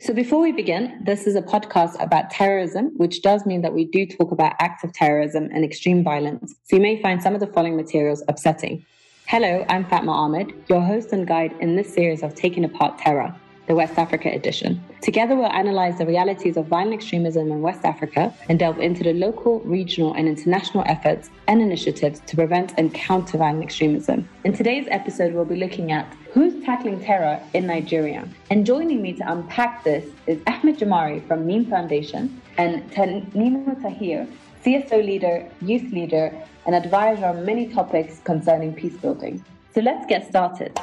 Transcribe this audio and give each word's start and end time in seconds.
So, 0.00 0.14
before 0.14 0.40
we 0.40 0.52
begin, 0.52 1.00
this 1.02 1.26
is 1.26 1.34
a 1.34 1.42
podcast 1.42 2.00
about 2.00 2.30
terrorism, 2.30 2.92
which 2.98 3.20
does 3.20 3.44
mean 3.44 3.62
that 3.62 3.74
we 3.74 3.84
do 3.84 4.06
talk 4.06 4.30
about 4.30 4.54
acts 4.60 4.84
of 4.84 4.92
terrorism 4.92 5.48
and 5.52 5.64
extreme 5.64 6.04
violence. 6.04 6.54
So, 6.62 6.76
you 6.76 6.82
may 6.82 7.02
find 7.02 7.20
some 7.20 7.34
of 7.34 7.40
the 7.40 7.48
following 7.48 7.74
materials 7.74 8.22
upsetting. 8.28 8.86
Hello, 9.26 9.66
I'm 9.68 9.84
Fatma 9.84 10.12
Ahmed, 10.12 10.54
your 10.68 10.82
host 10.82 11.12
and 11.12 11.26
guide 11.26 11.52
in 11.60 11.74
this 11.74 11.92
series 11.92 12.22
of 12.22 12.36
Taking 12.36 12.64
Apart 12.64 12.98
Terror 12.98 13.34
the 13.68 13.74
West 13.74 13.98
Africa 13.98 14.34
edition. 14.34 14.82
Together, 15.02 15.36
we'll 15.36 15.52
analyze 15.52 15.98
the 15.98 16.06
realities 16.06 16.56
of 16.56 16.66
violent 16.66 16.94
extremism 16.94 17.52
in 17.52 17.60
West 17.60 17.84
Africa 17.84 18.34
and 18.48 18.58
delve 18.58 18.80
into 18.80 19.04
the 19.04 19.12
local, 19.12 19.60
regional, 19.60 20.14
and 20.14 20.26
international 20.26 20.82
efforts 20.86 21.30
and 21.46 21.60
initiatives 21.60 22.20
to 22.20 22.34
prevent 22.34 22.72
and 22.78 22.92
counter 22.94 23.36
violent 23.36 23.62
extremism. 23.62 24.26
In 24.44 24.54
today's 24.54 24.88
episode, 24.90 25.34
we'll 25.34 25.44
be 25.44 25.56
looking 25.56 25.92
at 25.92 26.12
who's 26.32 26.64
tackling 26.64 26.98
terror 27.00 27.40
in 27.52 27.66
Nigeria. 27.66 28.26
And 28.50 28.64
joining 28.64 29.02
me 29.02 29.12
to 29.12 29.30
unpack 29.30 29.84
this 29.84 30.06
is 30.26 30.40
Ahmed 30.46 30.78
Jumare 30.78 31.26
from 31.28 31.46
Neem 31.46 31.66
Foundation 31.66 32.40
and 32.56 32.90
Tanimu 32.90 33.80
Tahir, 33.82 34.26
CSO 34.64 35.04
leader, 35.04 35.46
youth 35.60 35.92
leader, 35.92 36.32
and 36.64 36.74
advisor 36.74 37.26
on 37.26 37.44
many 37.44 37.68
topics 37.68 38.20
concerning 38.24 38.72
peace 38.74 38.96
building. 38.96 39.44
So 39.74 39.82
let's 39.82 40.06
get 40.06 40.26
started. 40.26 40.78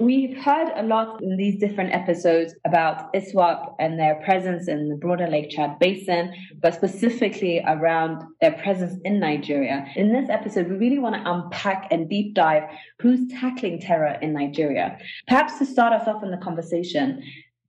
We've 0.00 0.34
heard 0.38 0.72
a 0.76 0.82
lot 0.82 1.22
in 1.22 1.36
these 1.36 1.60
different 1.60 1.92
episodes 1.92 2.54
about 2.64 3.12
ISWAP 3.12 3.74
and 3.78 4.00
their 4.00 4.14
presence 4.24 4.66
in 4.66 4.88
the 4.88 4.96
broader 4.96 5.26
Lake 5.26 5.50
Chad 5.50 5.78
Basin, 5.78 6.32
but 6.62 6.72
specifically 6.72 7.62
around 7.68 8.22
their 8.40 8.52
presence 8.52 8.98
in 9.04 9.20
Nigeria. 9.20 9.86
In 9.96 10.10
this 10.10 10.30
episode, 10.30 10.70
we 10.70 10.76
really 10.76 10.98
want 10.98 11.16
to 11.16 11.30
unpack 11.30 11.88
and 11.90 12.08
deep 12.08 12.32
dive 12.32 12.62
who's 12.98 13.28
tackling 13.28 13.78
terror 13.78 14.16
in 14.22 14.32
Nigeria. 14.32 14.98
Perhaps 15.28 15.58
to 15.58 15.66
start 15.66 15.92
us 15.92 16.08
off 16.08 16.22
in 16.22 16.30
the 16.30 16.38
conversation, 16.38 17.22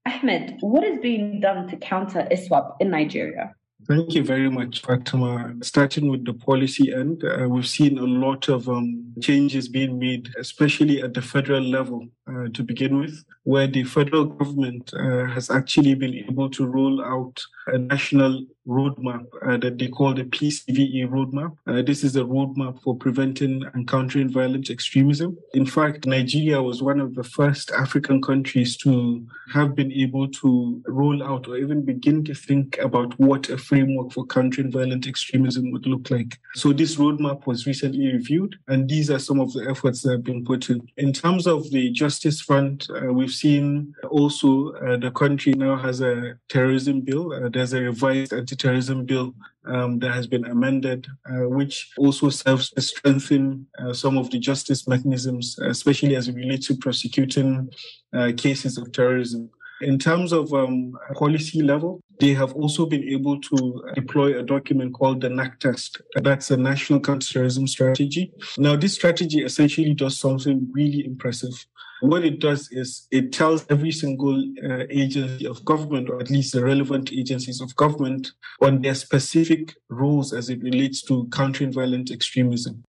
Ahmed, 0.08 0.56
what 0.62 0.86
is 0.86 1.00
being 1.02 1.42
done 1.42 1.68
to 1.68 1.76
counter 1.76 2.26
ISWAP 2.32 2.78
in 2.80 2.92
Nigeria? 2.92 3.54
Thank 3.88 4.14
you 4.14 4.24
very 4.24 4.50
much, 4.50 4.82
Fatima. 4.82 5.56
Starting 5.64 6.10
with 6.10 6.24
the 6.26 6.34
policy 6.34 6.94
end, 6.94 7.24
uh, 7.24 7.48
we've 7.50 7.68
seen 7.68 7.98
a 7.98 8.04
lot 8.04 8.48
of 8.48 8.70
um, 8.70 9.14
changes 9.22 9.68
being 9.68 9.98
made, 9.98 10.30
especially 10.38 11.02
at 11.02 11.14
the 11.14 11.22
federal 11.22 11.64
level 11.64 12.08
uh, 12.28 12.50
to 12.54 12.64
begin 12.64 13.00
with, 13.00 13.24
where 13.44 13.68
the 13.68 13.84
federal 13.84 14.26
government 14.26 14.94
uh, 14.94 15.26
has 15.26 15.50
actually 15.50 15.96
been 15.96 16.14
able 16.14 16.50
to 16.52 16.66
roll 16.66 17.04
out 17.04 17.42
a 17.68 17.78
national 17.78 18.46
roadmap 18.68 19.26
uh, 19.46 19.58
that 19.58 19.78
they 19.78 19.88
call 19.88 20.14
the 20.14 20.24
PCVE 20.24 21.08
roadmap. 21.10 21.56
Uh, 21.68 21.82
this 21.82 22.04
is 22.04 22.16
a 22.16 22.22
roadmap 22.22 22.82
for 22.82 22.96
preventing 22.96 23.64
and 23.74 23.88
countering 23.88 24.30
violent 24.30 24.70
extremism. 24.70 25.38
In 25.54 25.66
fact, 25.66 26.06
Nigeria 26.06 26.62
was 26.62 26.82
one 26.82 27.00
of 27.00 27.16
the 27.16 27.24
first 27.24 27.72
African 27.72 28.22
countries 28.22 28.78
to 28.78 29.26
have 29.54 29.76
been 29.76 29.92
able 29.92 30.28
to 30.28 30.82
roll 30.88 31.24
out 31.24 31.48
or 31.48 31.58
even 31.58 31.84
begin 31.84 32.24
to 32.26 32.34
think 32.34 32.78
about 32.78 33.20
what 33.20 33.50
a 33.50 33.58
framework 33.58 34.12
for 34.12 34.26
countering 34.26 34.72
violent 34.72 35.08
extremism 35.08 35.72
would 35.72 35.88
look 35.88 36.10
like. 36.12 36.38
So 36.54 36.72
this 36.72 36.96
roadmap 36.96 37.48
was 37.48 37.66
recently 37.66 38.12
reviewed, 38.12 38.56
and 38.68 38.90
these 38.90 39.10
are 39.10 39.20
some 39.20 39.40
of 39.40 39.52
the 39.54 39.70
efforts 39.70 40.02
that 40.02 40.12
have 40.12 40.24
been 40.24 40.46
put 40.46 40.70
in. 40.70 40.82
In 40.98 41.14
terms 41.14 41.48
of 41.48 41.70
the 41.72 41.92
justice 41.92 42.42
front, 42.42 42.88
uh, 42.90 43.12
we've 43.12 43.32
seen 43.32 43.94
also 44.10 44.74
uh, 44.74 44.98
the 44.98 45.12
country 45.12 45.54
now 45.54 45.76
has 45.76 46.02
a 46.02 46.36
terrorism 46.50 47.02
bill. 47.02 47.34
Uh, 47.34 47.50
there's 47.50 47.74
a 47.74 47.82
revised 47.82 48.34
anti-terrorism 48.52 49.06
bill 49.06 49.34
um, 49.66 50.00
that 50.00 50.14
has 50.14 50.28
been 50.28 50.46
amended, 50.46 51.08
uh, 51.30 51.48
which 51.48 51.92
also 51.98 52.30
serves 52.30 52.70
to 52.72 52.82
strengthen 52.82 53.66
uh, 53.80 53.94
some 53.94 54.18
of 54.18 54.30
the 54.32 54.40
justice 54.40 54.88
mechanisms, 54.88 55.58
especially 55.60 56.16
as 56.16 56.28
it 56.28 56.36
relates 56.36 56.68
to 56.68 56.76
prosecuting 56.76 57.70
uh, 58.14 58.32
cases 58.36 58.78
of 58.78 58.92
terrorism. 58.92 59.50
In 59.82 59.98
terms 59.98 60.32
of 60.32 60.54
um, 60.54 60.94
policy 61.16 61.62
level, 61.64 62.02
they 62.20 62.36
have 62.36 62.54
also 62.54 62.86
been 62.86 63.04
able 63.04 63.40
to 63.42 63.84
deploy 63.96 64.38
a 64.38 64.44
document 64.44 64.94
called 64.94 65.22
the 65.22 65.30
NACTEST. 65.30 66.02
That's 66.22 66.52
a 66.52 66.58
National 66.58 67.00
Counterterrorism 67.00 67.68
Strategy. 67.68 68.32
Now, 68.60 68.76
this 68.76 68.94
strategy 68.94 69.40
essentially 69.44 69.96
does 69.96 70.20
something 70.20 70.70
really 70.72 71.04
impressive. 71.04 71.66
What 72.02 72.26
it 72.26 72.40
does 72.40 72.68
is 72.72 73.08
it 73.12 73.32
tells 73.32 73.64
every 73.70 73.92
single 73.92 74.44
uh, 74.68 74.86
agency 74.90 75.46
of 75.46 75.64
government, 75.66 76.10
or 76.10 76.20
at 76.20 76.32
least 76.32 76.52
the 76.52 76.64
relevant 76.64 77.14
agencies 77.14 77.62
of 77.62 77.76
government, 77.76 78.32
on 78.60 78.82
their 78.82 78.96
specific 78.96 79.76
roles 79.88 80.34
as 80.34 80.50
it 80.50 80.64
relates 80.64 81.04
to 81.04 81.28
countering 81.32 81.72
violent 81.72 82.10
extremism. 82.10 82.84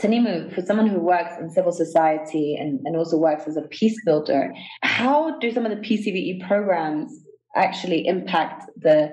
Tanimu, 0.00 0.52
for 0.52 0.60
someone 0.62 0.88
who 0.88 0.98
works 0.98 1.34
in 1.38 1.50
civil 1.50 1.70
society 1.70 2.56
and, 2.56 2.80
and 2.84 2.96
also 2.96 3.16
works 3.16 3.44
as 3.46 3.56
a 3.56 3.62
peace 3.62 3.96
builder, 4.04 4.52
how 4.82 5.38
do 5.38 5.52
some 5.52 5.64
of 5.64 5.70
the 5.70 5.76
PCVE 5.76 6.44
programs 6.48 7.12
actually 7.54 8.08
impact 8.08 8.64
the 8.76 9.12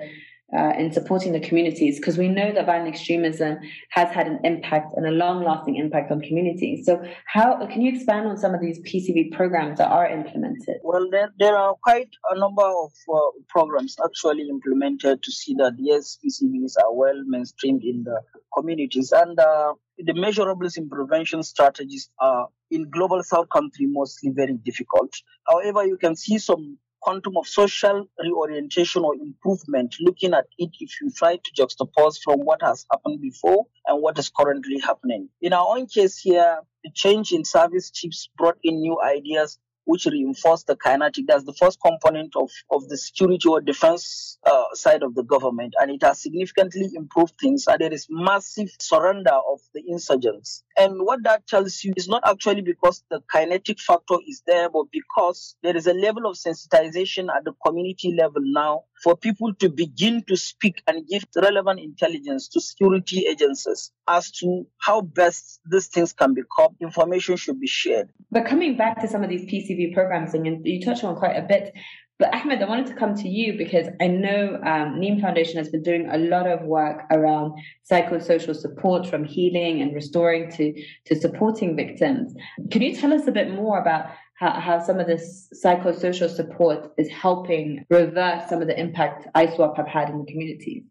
uh, 0.56 0.72
in 0.78 0.90
supporting 0.90 1.32
the 1.32 1.40
communities 1.40 1.98
because 1.98 2.16
we 2.16 2.28
know 2.28 2.52
that 2.52 2.64
violent 2.64 2.88
extremism 2.88 3.58
has 3.90 4.10
had 4.14 4.26
an 4.26 4.38
impact 4.44 4.94
and 4.96 5.06
a 5.06 5.10
long-lasting 5.10 5.76
impact 5.76 6.10
on 6.10 6.20
communities. 6.20 6.86
So, 6.86 7.02
how 7.26 7.66
can 7.66 7.82
you 7.82 7.94
expand 7.94 8.26
on 8.26 8.36
some 8.38 8.54
of 8.54 8.60
these 8.60 8.80
PCV 8.80 9.32
programs 9.32 9.78
that 9.78 9.90
are 9.90 10.08
implemented? 10.08 10.76
Well, 10.82 11.08
there, 11.10 11.30
there 11.38 11.56
are 11.56 11.74
quite 11.82 12.08
a 12.30 12.38
number 12.38 12.64
of 12.64 12.92
uh, 13.12 13.18
programs 13.48 13.96
actually 14.02 14.48
implemented 14.48 15.22
to 15.22 15.30
see 15.32 15.54
that 15.58 15.74
yes, 15.78 16.18
PCVs 16.24 16.74
are 16.82 16.94
well 16.94 17.22
mainstreamed 17.30 17.82
in 17.82 18.04
the 18.04 18.20
communities, 18.56 19.12
and 19.12 19.38
uh, 19.38 19.74
the 19.98 20.12
measurables 20.12 20.78
in 20.78 20.88
prevention 20.88 21.42
strategies 21.42 22.08
are 22.20 22.48
in 22.70 22.88
global 22.88 23.22
south 23.22 23.48
country 23.50 23.86
mostly 23.86 24.30
very 24.30 24.54
difficult. 24.54 25.12
However, 25.46 25.84
you 25.84 25.98
can 25.98 26.16
see 26.16 26.38
some 26.38 26.78
quantum 27.00 27.36
of 27.36 27.46
social 27.46 28.06
reorientation 28.22 29.04
or 29.04 29.14
improvement, 29.14 29.94
looking 30.00 30.34
at 30.34 30.46
it 30.58 30.70
if 30.78 31.00
you 31.00 31.10
try 31.10 31.36
to 31.36 31.52
juxtapose 31.62 32.18
from 32.22 32.40
what 32.40 32.62
has 32.62 32.86
happened 32.90 33.20
before 33.20 33.66
and 33.86 34.02
what 34.02 34.18
is 34.18 34.30
currently 34.30 34.78
happening. 34.78 35.28
In 35.40 35.52
our 35.52 35.76
own 35.76 35.86
case 35.86 36.18
here, 36.18 36.60
the 36.84 36.90
change 36.94 37.32
in 37.32 37.44
service 37.44 37.90
chiefs 37.90 38.28
brought 38.36 38.58
in 38.62 38.80
new 38.80 39.00
ideas 39.00 39.58
which 39.88 40.04
reinforce 40.04 40.64
the 40.64 40.76
kinetic. 40.76 41.24
That's 41.26 41.44
the 41.44 41.54
first 41.54 41.80
component 41.80 42.36
of, 42.36 42.50
of 42.70 42.86
the 42.90 42.98
security 42.98 43.48
or 43.48 43.62
defense 43.62 44.38
uh, 44.44 44.64
side 44.74 45.02
of 45.02 45.14
the 45.14 45.22
government, 45.22 45.74
and 45.80 45.90
it 45.90 46.02
has 46.02 46.20
significantly 46.20 46.90
improved 46.94 47.34
things. 47.40 47.66
And 47.66 47.80
there 47.80 47.92
is 47.92 48.06
massive 48.10 48.68
surrender 48.78 49.32
of 49.32 49.60
the 49.72 49.82
insurgents. 49.86 50.62
And 50.76 51.00
what 51.00 51.22
that 51.24 51.46
tells 51.46 51.82
you 51.82 51.94
is 51.96 52.06
not 52.06 52.22
actually 52.26 52.60
because 52.60 53.02
the 53.10 53.22
kinetic 53.32 53.80
factor 53.80 54.16
is 54.28 54.42
there, 54.46 54.68
but 54.68 54.84
because 54.92 55.56
there 55.62 55.76
is 55.76 55.86
a 55.86 55.94
level 55.94 56.26
of 56.26 56.36
sensitization 56.36 57.28
at 57.34 57.44
the 57.44 57.54
community 57.64 58.14
level 58.14 58.42
now 58.44 58.82
for 59.02 59.16
people 59.16 59.54
to 59.54 59.68
begin 59.68 60.24
to 60.28 60.36
speak 60.36 60.82
and 60.86 61.06
give 61.06 61.24
relevant 61.36 61.80
intelligence 61.80 62.48
to 62.48 62.60
security 62.60 63.26
agencies 63.26 63.92
as 64.08 64.30
to 64.32 64.66
how 64.78 65.00
best 65.00 65.60
these 65.70 65.86
things 65.86 66.12
can 66.12 66.34
be 66.34 66.42
coped. 66.56 66.80
Information 66.80 67.36
should 67.36 67.60
be 67.60 67.66
shared. 67.66 68.08
But 68.30 68.46
coming 68.46 68.76
back 68.76 69.00
to 69.00 69.08
some 69.08 69.22
of 69.22 69.30
these 69.30 69.44
PCV 69.44 69.94
programs, 69.94 70.34
and 70.34 70.66
you 70.66 70.84
touched 70.84 71.04
on 71.04 71.16
quite 71.16 71.36
a 71.36 71.42
bit, 71.42 71.72
but 72.18 72.34
Ahmed, 72.34 72.62
I 72.62 72.68
wanted 72.68 72.86
to 72.88 72.94
come 72.94 73.14
to 73.14 73.28
you 73.28 73.56
because 73.56 73.86
I 74.00 74.08
know 74.08 74.60
um, 74.64 74.98
Neem 74.98 75.20
Foundation 75.20 75.56
has 75.58 75.68
been 75.68 75.82
doing 75.82 76.08
a 76.10 76.18
lot 76.18 76.48
of 76.48 76.62
work 76.62 77.02
around 77.12 77.52
psychosocial 77.88 78.56
support 78.56 79.06
from 79.06 79.24
healing 79.24 79.80
and 79.80 79.94
restoring 79.94 80.50
to, 80.52 80.84
to 81.06 81.14
supporting 81.14 81.76
victims. 81.76 82.34
Can 82.70 82.82
you 82.82 82.96
tell 82.96 83.12
us 83.12 83.28
a 83.28 83.32
bit 83.32 83.50
more 83.50 83.78
about 83.78 84.06
how, 84.34 84.50
how 84.60 84.78
some 84.80 84.98
of 84.98 85.06
this 85.06 85.48
psychosocial 85.64 86.28
support 86.28 86.92
is 86.98 87.08
helping 87.08 87.84
reverse 87.88 88.48
some 88.48 88.60
of 88.62 88.66
the 88.66 88.78
impact 88.78 89.28
ISWAP 89.36 89.76
have 89.76 89.88
had 89.88 90.10
in 90.10 90.18
the 90.18 90.26
communities? 90.26 90.82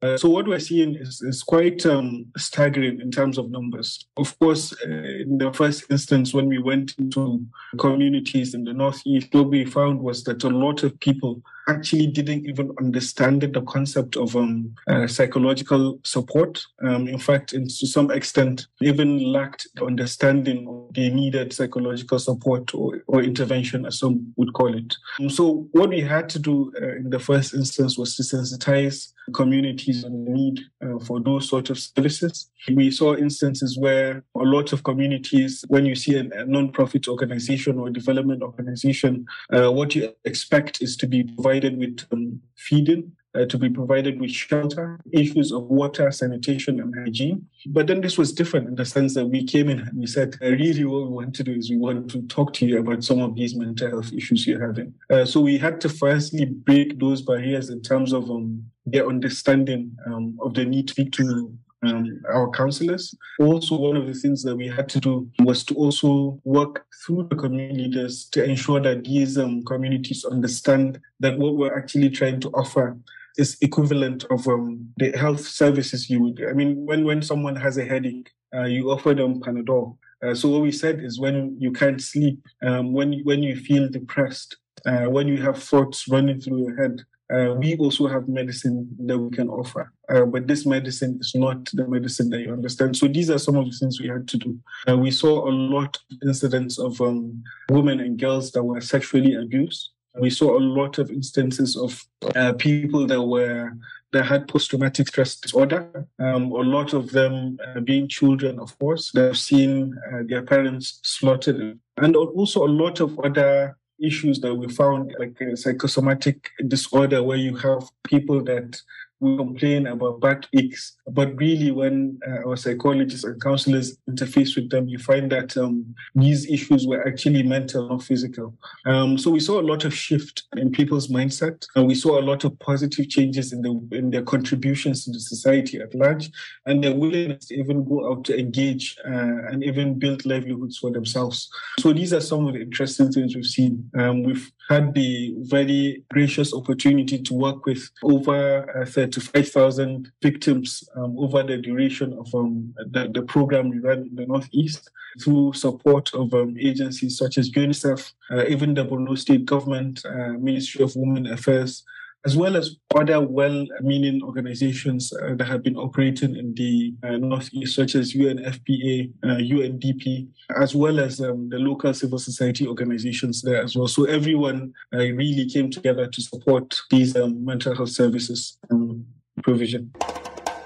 Uh, 0.00 0.16
so 0.16 0.28
what 0.28 0.46
we're 0.46 0.60
seeing 0.60 0.94
is, 0.94 1.20
is 1.22 1.42
quite 1.42 1.84
um, 1.84 2.26
staggering 2.36 3.00
in 3.00 3.10
terms 3.10 3.36
of 3.36 3.50
numbers. 3.50 4.06
Of 4.16 4.38
course, 4.38 4.72
uh, 4.84 4.88
in 4.88 5.38
the 5.38 5.52
first 5.52 5.90
instance, 5.90 6.32
when 6.32 6.46
we 6.46 6.58
went 6.58 6.94
into 6.98 7.44
communities 7.78 8.54
in 8.54 8.64
the 8.64 8.72
northeast, 8.72 9.28
what 9.32 9.50
we 9.50 9.64
found 9.64 10.00
was 10.00 10.22
that 10.24 10.44
a 10.44 10.48
lot 10.48 10.84
of 10.84 10.98
people 11.00 11.42
actually 11.68 12.06
didn't 12.06 12.46
even 12.46 12.72
understand 12.78 13.42
the 13.42 13.62
concept 13.62 14.16
of 14.16 14.34
um, 14.34 14.74
uh, 14.88 15.06
psychological 15.06 16.00
support. 16.04 16.64
Um, 16.82 17.06
in 17.06 17.18
fact, 17.18 17.50
to 17.50 17.68
some 17.68 18.10
extent, 18.10 18.66
even 18.80 19.32
lacked 19.32 19.68
the 19.74 19.84
understanding 19.84 20.66
of 20.66 20.94
the 20.94 21.10
needed 21.10 21.52
psychological 21.52 22.18
support 22.18 22.74
or, 22.74 23.02
or 23.06 23.22
intervention, 23.22 23.86
as 23.86 23.98
some 23.98 24.32
would 24.36 24.52
call 24.54 24.74
it. 24.74 24.96
Um, 25.20 25.30
so, 25.30 25.68
what 25.72 25.90
we 25.90 26.00
had 26.00 26.28
to 26.30 26.38
do 26.38 26.72
uh, 26.80 26.96
in 26.96 27.10
the 27.10 27.20
first 27.20 27.54
instance 27.54 27.98
was 27.98 28.16
to 28.16 28.22
sensitize 28.22 29.12
communities 29.34 30.04
on 30.04 30.24
the 30.24 30.30
need 30.30 30.60
uh, 30.82 30.98
for 31.04 31.20
those 31.20 31.48
sort 31.48 31.70
of 31.70 31.78
services. 31.78 32.50
We 32.74 32.90
saw 32.90 33.14
instances 33.14 33.78
where 33.78 34.24
a 34.34 34.42
lot 34.42 34.72
of 34.72 34.84
communities, 34.84 35.64
when 35.68 35.86
you 35.86 35.94
see 35.94 36.16
a, 36.16 36.28
a 36.40 36.46
non-profit 36.46 37.08
organization 37.08 37.78
or 37.78 37.90
development 37.90 38.42
organization, 38.42 39.26
uh, 39.52 39.70
what 39.70 39.94
you 39.94 40.12
expect 40.24 40.82
is 40.82 40.96
to 40.96 41.06
be 41.06 41.24
provided 41.24 41.57
with 41.64 42.04
um, 42.12 42.40
feeding 42.56 43.12
uh, 43.34 43.44
to 43.46 43.58
be 43.58 43.68
provided 43.68 44.20
with 44.20 44.30
shelter, 44.30 44.98
issues 45.12 45.52
of 45.52 45.64
water, 45.64 46.10
sanitation, 46.10 46.80
and 46.80 46.94
hygiene. 46.94 47.46
But 47.66 47.86
then 47.86 48.00
this 48.00 48.16
was 48.16 48.32
different 48.32 48.68
in 48.68 48.74
the 48.74 48.84
sense 48.84 49.14
that 49.14 49.26
we 49.26 49.44
came 49.44 49.68
in 49.68 49.80
and 49.80 49.98
we 49.98 50.06
said, 50.06 50.36
uh, 50.42 50.50
really, 50.50 50.84
what 50.84 51.04
we 51.04 51.08
want 51.08 51.34
to 51.34 51.44
do 51.44 51.52
is 51.52 51.70
we 51.70 51.76
want 51.76 52.10
to 52.10 52.22
talk 52.22 52.52
to 52.54 52.66
you 52.66 52.78
about 52.78 53.04
some 53.04 53.20
of 53.20 53.34
these 53.34 53.54
mental 53.54 53.90
health 53.90 54.12
issues 54.12 54.46
you're 54.46 54.66
having. 54.66 54.94
Uh, 55.10 55.24
so 55.24 55.40
we 55.40 55.58
had 55.58 55.80
to 55.82 55.88
firstly 55.88 56.46
break 56.46 56.98
those 56.98 57.22
barriers 57.22 57.70
in 57.70 57.82
terms 57.82 58.12
of 58.12 58.30
um, 58.30 58.64
their 58.86 59.06
understanding 59.06 59.96
um, 60.06 60.38
of 60.40 60.54
the 60.54 60.64
need 60.64 60.88
to 60.88 60.92
speak 60.92 61.12
to 61.12 61.52
um, 61.82 62.20
our 62.32 62.50
counselors. 62.50 63.14
Also, 63.38 63.76
one 63.76 63.96
of 63.96 64.06
the 64.06 64.14
things 64.14 64.42
that 64.42 64.56
we 64.56 64.68
had 64.68 64.88
to 64.90 65.00
do 65.00 65.28
was 65.40 65.64
to 65.64 65.74
also 65.74 66.40
work 66.44 66.86
through 67.04 67.28
the 67.30 67.36
community 67.36 67.84
leaders 67.84 68.26
to 68.30 68.44
ensure 68.44 68.80
that 68.80 69.04
these 69.04 69.38
um, 69.38 69.62
communities 69.64 70.24
understand 70.24 71.00
that 71.20 71.38
what 71.38 71.56
we're 71.56 71.76
actually 71.76 72.10
trying 72.10 72.40
to 72.40 72.48
offer 72.50 72.96
is 73.36 73.56
equivalent 73.60 74.24
of 74.30 74.46
um, 74.48 74.88
the 74.96 75.12
health 75.12 75.40
services 75.40 76.10
you 76.10 76.20
would. 76.22 76.44
I 76.48 76.52
mean, 76.52 76.84
when 76.84 77.04
when 77.04 77.22
someone 77.22 77.56
has 77.56 77.78
a 77.78 77.84
headache, 77.84 78.30
uh, 78.54 78.64
you 78.64 78.90
offer 78.90 79.14
them 79.14 79.40
Panadol. 79.40 79.96
Uh, 80.22 80.34
so 80.34 80.48
what 80.48 80.62
we 80.62 80.72
said 80.72 81.00
is 81.00 81.20
when 81.20 81.56
you 81.60 81.70
can't 81.70 82.02
sleep, 82.02 82.40
um, 82.62 82.92
when 82.92 83.20
when 83.20 83.42
you 83.42 83.54
feel 83.56 83.88
depressed, 83.88 84.56
uh, 84.86 85.04
when 85.04 85.28
you 85.28 85.40
have 85.40 85.62
thoughts 85.62 86.08
running 86.08 86.40
through 86.40 86.58
your 86.58 86.76
head, 86.76 87.00
uh, 87.32 87.54
we 87.58 87.76
also 87.76 88.06
have 88.06 88.28
medicine 88.28 88.88
that 89.06 89.18
we 89.18 89.30
can 89.36 89.48
offer, 89.48 89.92
uh, 90.08 90.24
but 90.24 90.46
this 90.46 90.64
medicine 90.64 91.18
is 91.20 91.34
not 91.34 91.64
the 91.72 91.86
medicine 91.86 92.30
that 92.30 92.40
you 92.40 92.52
understand. 92.52 92.96
So 92.96 93.06
these 93.06 93.30
are 93.30 93.38
some 93.38 93.56
of 93.56 93.66
the 93.66 93.76
things 93.76 94.00
we 94.00 94.08
had 94.08 94.26
to 94.28 94.36
do. 94.38 94.58
Uh, 94.88 94.96
we 94.96 95.10
saw 95.10 95.48
a 95.48 95.52
lot 95.52 95.96
of 95.96 96.28
incidents 96.28 96.78
of 96.78 97.00
um, 97.00 97.42
women 97.70 98.00
and 98.00 98.18
girls 98.18 98.52
that 98.52 98.62
were 98.62 98.80
sexually 98.80 99.34
abused. 99.34 99.90
We 100.18 100.30
saw 100.30 100.58
a 100.58 100.60
lot 100.60 100.98
of 100.98 101.10
instances 101.10 101.76
of 101.76 102.02
uh, 102.34 102.54
people 102.54 103.06
that 103.06 103.22
were 103.22 103.72
that 104.12 104.24
had 104.24 104.48
post-traumatic 104.48 105.08
stress 105.08 105.36
disorder. 105.36 106.06
Um, 106.18 106.50
a 106.52 106.62
lot 106.62 106.94
of 106.94 107.10
them 107.10 107.58
uh, 107.66 107.80
being 107.80 108.08
children, 108.08 108.58
of 108.58 108.76
course, 108.78 109.12
that 109.12 109.26
have 109.26 109.38
seen 109.38 109.94
uh, 110.10 110.22
their 110.26 110.42
parents 110.42 111.00
slaughtered, 111.02 111.78
and 111.98 112.16
also 112.16 112.66
a 112.66 112.74
lot 112.82 113.00
of 113.00 113.18
other 113.20 113.76
issues 114.00 114.40
that 114.40 114.54
we 114.54 114.68
found, 114.68 115.14
like 115.18 115.36
psychosomatic 115.56 116.50
disorder, 116.66 117.22
where 117.22 117.36
you 117.38 117.56
have 117.56 117.90
people 118.04 118.42
that 118.44 118.80
we 119.20 119.36
complain 119.36 119.86
about 119.86 120.20
back 120.20 120.44
aches, 120.56 120.96
but 121.08 121.34
really 121.36 121.70
when 121.70 122.18
uh, 122.28 122.48
our 122.48 122.56
psychologists 122.56 123.24
and 123.24 123.40
counselors 123.42 123.96
interface 124.08 124.54
with 124.54 124.70
them, 124.70 124.88
you 124.88 124.98
find 124.98 125.30
that 125.32 125.56
um, 125.56 125.94
these 126.14 126.48
issues 126.50 126.86
were 126.86 127.06
actually 127.06 127.42
mental, 127.42 127.88
not 127.88 128.02
physical. 128.02 128.54
Um, 128.86 129.18
so 129.18 129.30
we 129.30 129.40
saw 129.40 129.60
a 129.60 129.62
lot 129.62 129.84
of 129.84 129.94
shift 129.94 130.44
in 130.56 130.70
people's 130.70 131.08
mindset, 131.08 131.66
and 131.74 131.86
we 131.86 131.94
saw 131.94 132.20
a 132.20 132.22
lot 132.22 132.44
of 132.44 132.58
positive 132.60 133.08
changes 133.08 133.52
in, 133.52 133.62
the, 133.62 133.88
in 133.92 134.10
their 134.10 134.22
contributions 134.22 135.04
to 135.04 135.10
the 135.10 135.20
society 135.20 135.80
at 135.80 135.94
large, 135.94 136.30
and 136.66 136.82
their 136.82 136.94
willingness 136.94 137.46
to 137.46 137.54
even 137.54 137.84
go 137.84 138.10
out 138.10 138.24
to 138.24 138.38
engage 138.38 138.96
uh, 139.04 139.48
and 139.50 139.64
even 139.64 139.98
build 139.98 140.24
livelihoods 140.26 140.78
for 140.78 140.90
themselves. 140.90 141.50
So 141.80 141.92
these 141.92 142.12
are 142.12 142.20
some 142.20 142.46
of 142.46 142.54
the 142.54 142.60
interesting 142.60 143.10
things 143.10 143.34
we've 143.34 143.44
seen. 143.44 143.90
Um, 143.98 144.22
we've 144.22 144.52
had 144.68 144.92
the 144.94 145.34
very 145.38 146.04
gracious 146.10 146.52
opportunity 146.52 147.18
to 147.18 147.34
work 147.34 147.64
with 147.64 147.90
over 148.02 148.68
uh, 148.78 148.84
to 149.08 149.20
5,000 149.20 150.10
victims 150.22 150.88
um, 150.96 151.18
over 151.18 151.42
the 151.42 151.58
duration 151.58 152.12
of 152.14 152.34
um, 152.34 152.74
the, 152.90 153.10
the, 153.12 153.22
program 153.22 153.68
we 153.68 153.78
ran 153.78 154.02
in 154.02 154.14
the 154.14 154.26
Northeast 154.26 154.90
through 155.22 155.52
support 155.52 156.12
of 156.14 156.32
um, 156.34 156.56
agencies 156.58 157.18
such 157.18 157.38
as 157.38 157.50
UNICEF, 157.50 158.12
uh, 158.30 158.44
even 158.46 158.74
the 158.74 158.84
Borno 158.84 159.16
State 159.18 159.44
Government, 159.44 160.04
uh, 160.04 160.32
Ministry 160.38 160.84
of 160.84 160.94
Women 160.96 161.26
Affairs, 161.26 161.84
as 162.26 162.36
well 162.36 162.56
as 162.56 162.76
other 162.94 163.20
well-meaning 163.20 164.22
organizations 164.22 165.12
uh, 165.12 165.34
that 165.34 165.46
have 165.46 165.62
been 165.62 165.76
operating 165.76 166.36
in 166.36 166.52
the 166.54 166.92
uh, 167.04 167.16
Northeast, 167.16 167.76
such 167.76 167.94
as 167.94 168.12
UNFPA, 168.12 169.12
uh, 169.22 169.26
UNDP, 169.36 170.28
as 170.56 170.74
well 170.74 170.98
as 170.98 171.20
um, 171.20 171.48
the 171.48 171.58
local 171.58 171.94
civil 171.94 172.18
society 172.18 172.66
organizations 172.66 173.42
there 173.42 173.62
as 173.62 173.76
well. 173.76 173.86
So 173.86 174.04
everyone 174.04 174.72
uh, 174.92 174.98
really 174.98 175.48
came 175.48 175.70
together 175.70 176.08
to 176.08 176.22
support 176.22 176.74
these 176.90 177.14
um, 177.14 177.44
mental 177.44 177.74
health 177.74 177.90
services 177.90 178.58
um, 178.70 179.06
provision. 179.42 179.92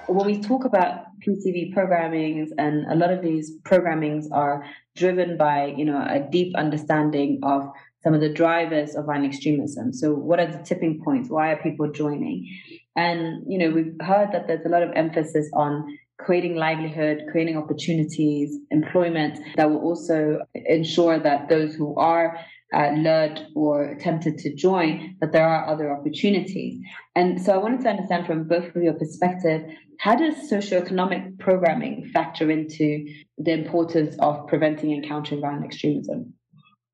When 0.08 0.26
we 0.26 0.40
talk 0.40 0.64
about 0.64 1.04
PCV 1.20 1.75
programmings, 1.75 2.49
and 2.58 2.90
a 2.90 2.94
lot 2.94 3.12
of 3.12 3.22
these 3.22 3.58
programmings 3.62 4.26
are 4.32 4.64
driven 4.96 5.37
by, 5.37 5.66
you 5.76 5.84
know, 5.84 6.04
a 6.08 6.20
deep 6.20 6.54
understanding 6.56 7.40
of 7.43 7.70
some 8.02 8.14
of 8.14 8.20
the 8.20 8.28
drivers 8.28 8.94
of 8.94 9.06
violent 9.06 9.32
extremism. 9.32 9.93
So, 9.93 10.12
what 10.12 10.40
are 10.40 10.46
the 10.46 10.62
tipping 10.62 11.00
points? 11.04 11.31
Why 11.31 11.52
are 11.52 11.62
people 11.62 11.90
joining? 11.90 12.49
And 12.96 13.44
you 13.46 13.58
know, 13.58 13.70
we've 13.70 13.94
heard 14.00 14.32
that 14.32 14.46
there's 14.46 14.66
a 14.66 14.69
lot 14.69 14.82
of 14.82 14.90
emphasis 14.94 15.49
on 15.54 15.99
creating 16.19 16.56
livelihood, 16.56 17.25
creating 17.31 17.56
opportunities, 17.56 18.56
employment 18.70 19.38
that 19.56 19.70
will 19.70 19.81
also 19.81 20.40
ensure 20.54 21.19
that 21.19 21.49
those 21.49 21.75
who 21.75 21.96
are 21.96 22.38
uh, 22.75 22.90
lured 22.96 23.40
or 23.54 23.96
tempted 24.00 24.38
to 24.38 24.54
join, 24.54 25.16
that 25.20 25.32
there 25.32 25.46
are 25.46 25.69
other 25.69 25.93
opportunities. 25.93 26.81
And 27.14 27.40
so 27.43 27.52
I 27.52 27.58
wanted 27.58 27.82
to 27.82 27.90
understand 27.90 28.26
from 28.26 28.44
both 28.44 28.75
of 28.75 28.82
your 28.82 28.94
perspective, 28.94 29.62
how 29.99 30.14
does 30.14 30.50
socioeconomic 30.50 31.38
programming 31.38 32.10
factor 32.12 32.50
into 32.50 33.06
the 33.37 33.52
importance 33.52 34.16
of 34.20 34.46
preventing 34.46 34.93
and 34.93 35.06
countering 35.06 35.40
violent 35.40 35.64
extremism? 35.64 36.32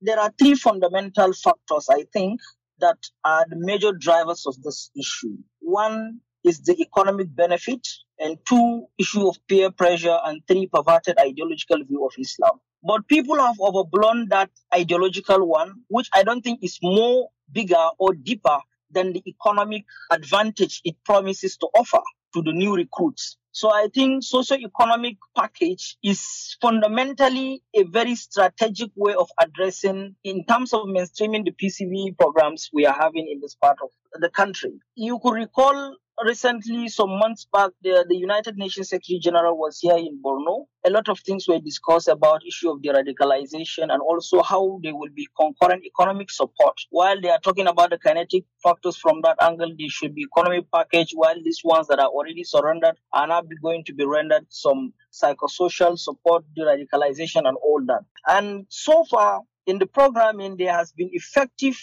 There 0.00 0.18
are 0.18 0.32
three 0.38 0.54
fundamental 0.54 1.32
factors, 1.32 1.88
I 1.90 2.04
think, 2.12 2.40
that 2.80 2.98
are 3.24 3.44
the 3.48 3.56
major 3.56 3.92
drivers 3.92 4.46
of 4.46 4.60
this 4.62 4.90
issue. 4.96 5.36
One 5.60 6.20
is 6.44 6.60
the 6.60 6.80
economic 6.80 7.34
benefit, 7.34 7.86
and 8.18 8.38
two, 8.48 8.86
issue 8.96 9.28
of 9.28 9.36
peer 9.48 9.70
pressure, 9.70 10.18
and 10.24 10.40
three, 10.46 10.68
perverted 10.72 11.18
ideological 11.18 11.84
view 11.84 12.06
of 12.06 12.12
Islam. 12.18 12.60
But 12.82 13.08
people 13.08 13.36
have 13.38 13.56
overblown 13.60 14.28
that 14.28 14.50
ideological 14.74 15.46
one, 15.46 15.82
which 15.88 16.08
I 16.14 16.22
don't 16.22 16.42
think 16.42 16.60
is 16.62 16.78
more 16.82 17.28
bigger 17.50 17.88
or 17.98 18.14
deeper 18.14 18.58
than 18.90 19.12
the 19.12 19.22
economic 19.26 19.84
advantage 20.10 20.80
it 20.84 20.96
promises 21.04 21.56
to 21.58 21.66
offer 21.74 22.00
to 22.34 22.42
the 22.42 22.52
new 22.52 22.74
recruits. 22.74 23.36
So 23.52 23.72
I 23.72 23.88
think 23.92 24.22
socio-economic 24.22 25.16
package 25.36 25.96
is 26.02 26.56
fundamentally 26.60 27.62
a 27.74 27.82
very 27.84 28.14
strategic 28.14 28.90
way 28.94 29.14
of 29.14 29.28
addressing 29.40 30.14
in 30.22 30.44
terms 30.44 30.72
of 30.72 30.82
mainstreaming 30.82 31.44
the 31.44 31.52
PCV 31.52 32.16
programs 32.16 32.70
we 32.72 32.86
are 32.86 32.94
having 32.94 33.28
in 33.28 33.40
this 33.40 33.54
part 33.56 33.78
of 33.82 33.90
the 34.20 34.30
country. 34.30 34.72
You 34.94 35.18
could 35.20 35.34
recall 35.34 35.96
recently, 36.24 36.88
some 36.88 37.18
months 37.18 37.46
back, 37.52 37.70
the, 37.82 38.04
the 38.08 38.16
United 38.16 38.56
Nations 38.56 38.88
Secretary 38.88 39.18
General 39.18 39.56
was 39.56 39.78
here 39.80 39.96
in 39.96 40.20
Borno. 40.22 40.66
A 40.86 40.90
lot 40.90 41.08
of 41.08 41.20
things 41.20 41.46
were 41.46 41.58
discussed 41.58 42.08
about 42.08 42.46
issue 42.46 42.70
of 42.70 42.82
de-radicalization 42.82 43.92
and 43.92 44.00
also 44.02 44.42
how 44.42 44.80
there 44.82 44.94
will 44.94 45.10
be 45.14 45.28
concurrent 45.38 45.84
economic 45.84 46.30
support. 46.30 46.74
While 46.90 47.20
they 47.20 47.30
are 47.30 47.40
talking 47.40 47.66
about 47.66 47.90
the 47.90 47.98
kinetic 47.98 48.44
factors 48.62 48.96
from 48.96 49.20
that 49.22 49.36
angle, 49.40 49.74
there 49.78 49.88
should 49.88 50.14
be 50.14 50.22
economic 50.22 50.70
package, 50.72 51.12
while 51.14 51.36
these 51.42 51.60
ones 51.64 51.88
that 51.88 51.98
are 51.98 52.08
already 52.08 52.44
surrendered 52.44 52.96
are 53.12 53.26
now 53.26 53.42
going 53.62 53.84
to 53.84 53.94
be 53.94 54.04
rendered 54.04 54.46
some 54.48 54.92
psychosocial 55.12 55.98
support, 55.98 56.44
de-radicalization 56.54 57.46
and 57.46 57.56
all 57.62 57.82
that. 57.86 58.04
And 58.26 58.66
so 58.68 59.04
far 59.04 59.42
in 59.66 59.78
the 59.78 59.86
programming, 59.86 60.56
there 60.56 60.72
has 60.72 60.92
been 60.92 61.10
effective 61.12 61.78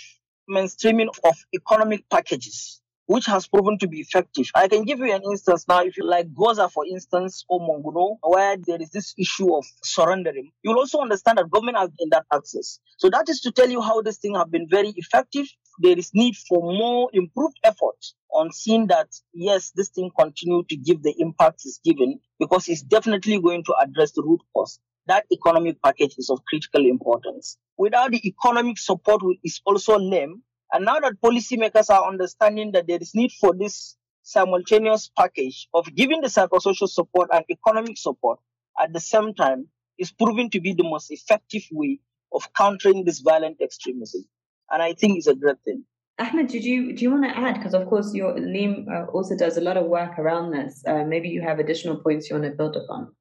mainstreaming 0.50 1.08
of 1.24 1.36
economic 1.54 2.10
packages 2.10 2.82
which 3.08 3.26
has 3.26 3.48
proven 3.48 3.78
to 3.80 3.88
be 3.88 4.00
effective. 4.00 4.48
I 4.56 4.68
can 4.68 4.84
give 4.84 5.00
you 5.00 5.14
an 5.14 5.22
instance 5.32 5.66
now, 5.68 5.82
if 5.84 5.98
you 5.98 6.06
like 6.06 6.28
Gwoza, 6.34 6.72
for 6.72 6.86
instance, 6.86 7.46
or 7.50 7.60
Monguno, 7.60 8.18
where 8.24 8.58
there 8.58 8.82
is 8.82 8.90
this 8.92 9.14
issue 9.18 9.56
of 9.56 9.66
surrendering. 9.84 10.52
You'll 10.64 10.80
also 10.80 11.02
understand 11.02 11.38
that 11.38 11.50
government 11.50 11.78
has 11.78 11.90
in 12.00 12.10
that 12.10 12.26
access. 12.34 12.80
So 12.98 13.10
that 13.10 13.30
is 13.30 13.42
to 13.42 13.52
tell 13.52 13.70
you 13.70 13.82
how 13.82 14.02
this 14.02 14.18
thing 14.18 14.36
have 14.36 14.52
been 14.52 14.68
very 14.70 14.94
effective. 14.96 15.46
There 15.80 15.98
is 15.98 16.12
need 16.14 16.36
for 16.38 16.62
more 16.62 17.10
improved 17.14 17.58
effort 17.64 17.98
on 18.34 18.52
seeing 18.52 18.88
that, 18.88 19.08
yes, 19.34 19.72
this 19.76 19.90
thing 19.90 20.10
continue 20.18 20.64
to 20.70 20.76
give 20.76 21.04
the 21.04 21.14
impact 21.20 21.62
it's 21.66 21.80
given 21.84 22.20
because 22.40 22.68
it's 22.70 22.82
definitely 22.82 23.40
going 23.40 23.64
to 23.66 23.76
address 23.82 24.14
the 24.14 24.24
root 24.24 24.42
cause 24.54 24.80
that 25.08 25.26
economic 25.32 25.82
package 25.84 26.16
is 26.18 26.30
of 26.30 26.44
critical 26.46 26.86
importance. 26.86 27.58
Without 27.78 28.12
the 28.12 28.28
economic 28.28 28.78
support, 28.78 29.22
is 29.44 29.62
also 29.66 29.98
named, 29.98 30.42
and 30.74 30.86
now 30.86 31.00
that 31.00 31.22
policymakers 31.22 31.90
are 31.90 32.08
understanding 32.08 32.72
that 32.72 32.88
there 32.88 33.00
is 33.00 33.14
need 33.16 33.32
for 33.40 33.54
this 33.56 33.96
simultaneous 34.24 35.12
package 35.18 35.68
of 35.74 35.94
giving 35.96 36.22
the 36.22 36.28
psychosocial 36.28 36.90
support 36.90 37.30
and 37.32 37.46
economic 37.50 37.98
support 37.98 38.40
at 38.82 38.92
the 38.92 39.00
same 39.00 39.34
time 39.34 39.68
is 40.00 40.12
proving 40.12 40.50
to 40.50 40.60
be 40.60 40.74
the 40.74 40.84
most 40.84 41.12
effective 41.12 41.64
way 41.72 42.00
of 42.34 42.52
countering 42.54 43.06
this 43.06 43.20
violent 43.20 43.62
extremism. 43.62 44.26
And 44.72 44.82
I 44.82 44.94
think 44.94 45.18
it's 45.18 45.28
a 45.28 45.36
great 45.36 45.58
thing. 45.64 45.86
Ahmed, 46.18 46.48
did 46.48 46.64
you 46.64 46.94
do 46.94 47.04
you 47.04 47.12
want 47.12 47.26
to 47.26 47.38
add? 47.38 47.56
Because 47.56 47.74
of 47.74 47.88
course, 47.88 48.14
your 48.14 48.40
Neem 48.40 48.88
uh, 48.90 49.04
also 49.12 49.36
does 49.36 49.58
a 49.58 49.62
lot 49.62 49.78
of 49.78 49.86
work 49.86 50.18
around 50.18 50.52
this. 50.52 50.82
Uh, 50.88 51.04
maybe 51.04 51.28
you 51.28 51.42
have 51.42 51.60
additional 51.60 51.98
points 51.98 52.30
you 52.30 52.38
want 52.38 52.50
to 52.50 52.56
build 52.56 52.78
upon. 52.78 53.12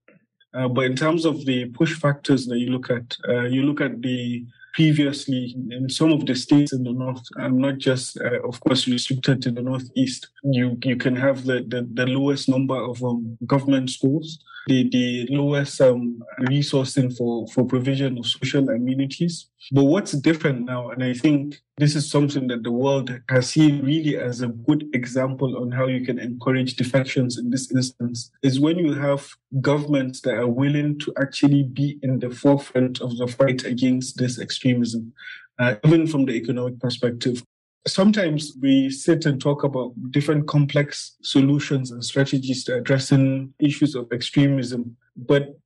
Uh, 0.54 0.68
but 0.68 0.84
in 0.84 0.94
terms 0.94 1.24
of 1.24 1.44
the 1.44 1.66
push 1.70 1.92
factors 1.94 2.46
that 2.46 2.58
you 2.58 2.70
look 2.70 2.90
at, 2.90 3.16
uh, 3.28 3.42
you 3.42 3.64
look 3.64 3.80
at 3.80 4.00
the 4.00 4.46
previously 4.74 5.54
in 5.70 5.88
some 5.88 6.12
of 6.12 6.26
the 6.26 6.34
states 6.34 6.72
in 6.72 6.82
the 6.82 6.92
north, 6.92 7.26
and 7.36 7.58
not 7.58 7.78
just, 7.78 8.20
uh, 8.20 8.40
of 8.46 8.60
course, 8.60 8.88
restricted 8.88 9.40
to 9.42 9.50
the 9.50 9.62
northeast, 9.62 10.28
you 10.42 10.76
you 10.82 10.96
can 10.96 11.16
have 11.16 11.44
the, 11.44 11.64
the, 11.68 11.88
the 11.94 12.06
lowest 12.06 12.48
number 12.48 12.76
of 12.76 13.02
um, 13.02 13.38
government 13.46 13.88
schools, 13.90 14.38
the, 14.66 14.88
the 14.88 15.26
lowest 15.30 15.80
um, 15.80 16.22
resourcing 16.40 17.14
for, 17.16 17.46
for 17.48 17.64
provision 17.64 18.18
of 18.18 18.26
social 18.26 18.68
amenities. 18.68 19.48
But 19.72 19.84
what's 19.84 20.12
different 20.12 20.64
now, 20.64 20.90
and 20.90 21.02
I 21.02 21.14
think 21.14 21.60
this 21.76 21.96
is 21.96 22.10
something 22.10 22.46
that 22.48 22.62
the 22.62 22.70
world 22.70 23.10
has 23.28 23.50
seen 23.50 23.84
really 23.84 24.16
as 24.16 24.40
a 24.40 24.48
good 24.48 24.88
example 24.94 25.56
on 25.56 25.70
how 25.70 25.86
you 25.86 26.04
can 26.04 26.18
encourage 26.18 26.76
defections 26.76 27.38
in 27.38 27.50
this 27.50 27.70
instance, 27.72 28.30
is 28.42 28.60
when 28.60 28.78
you 28.78 28.94
have 28.94 29.28
governments 29.60 30.20
that 30.22 30.34
are 30.34 30.48
willing 30.48 30.98
to 31.00 31.12
actually 31.20 31.64
be 31.64 31.98
in 32.02 32.18
the 32.18 32.30
forefront 32.30 33.00
of 33.00 33.16
the 33.16 33.26
fight 33.26 33.64
against 33.64 34.18
this 34.18 34.38
extremism. 34.38 35.12
Uh, 35.56 35.76
even 35.84 36.04
from 36.04 36.24
the 36.24 36.32
economic 36.32 36.80
perspective 36.80 37.44
sometimes 37.86 38.56
we 38.60 38.90
sit 38.90 39.26
and 39.26 39.40
talk 39.40 39.64
about 39.64 39.92
different 40.10 40.46
complex 40.46 41.16
solutions 41.22 41.90
and 41.90 42.04
strategies 42.04 42.64
to 42.64 42.76
addressing 42.76 43.52
issues 43.58 43.94
of 43.94 44.10
extremism. 44.12 44.96
But 45.16 45.56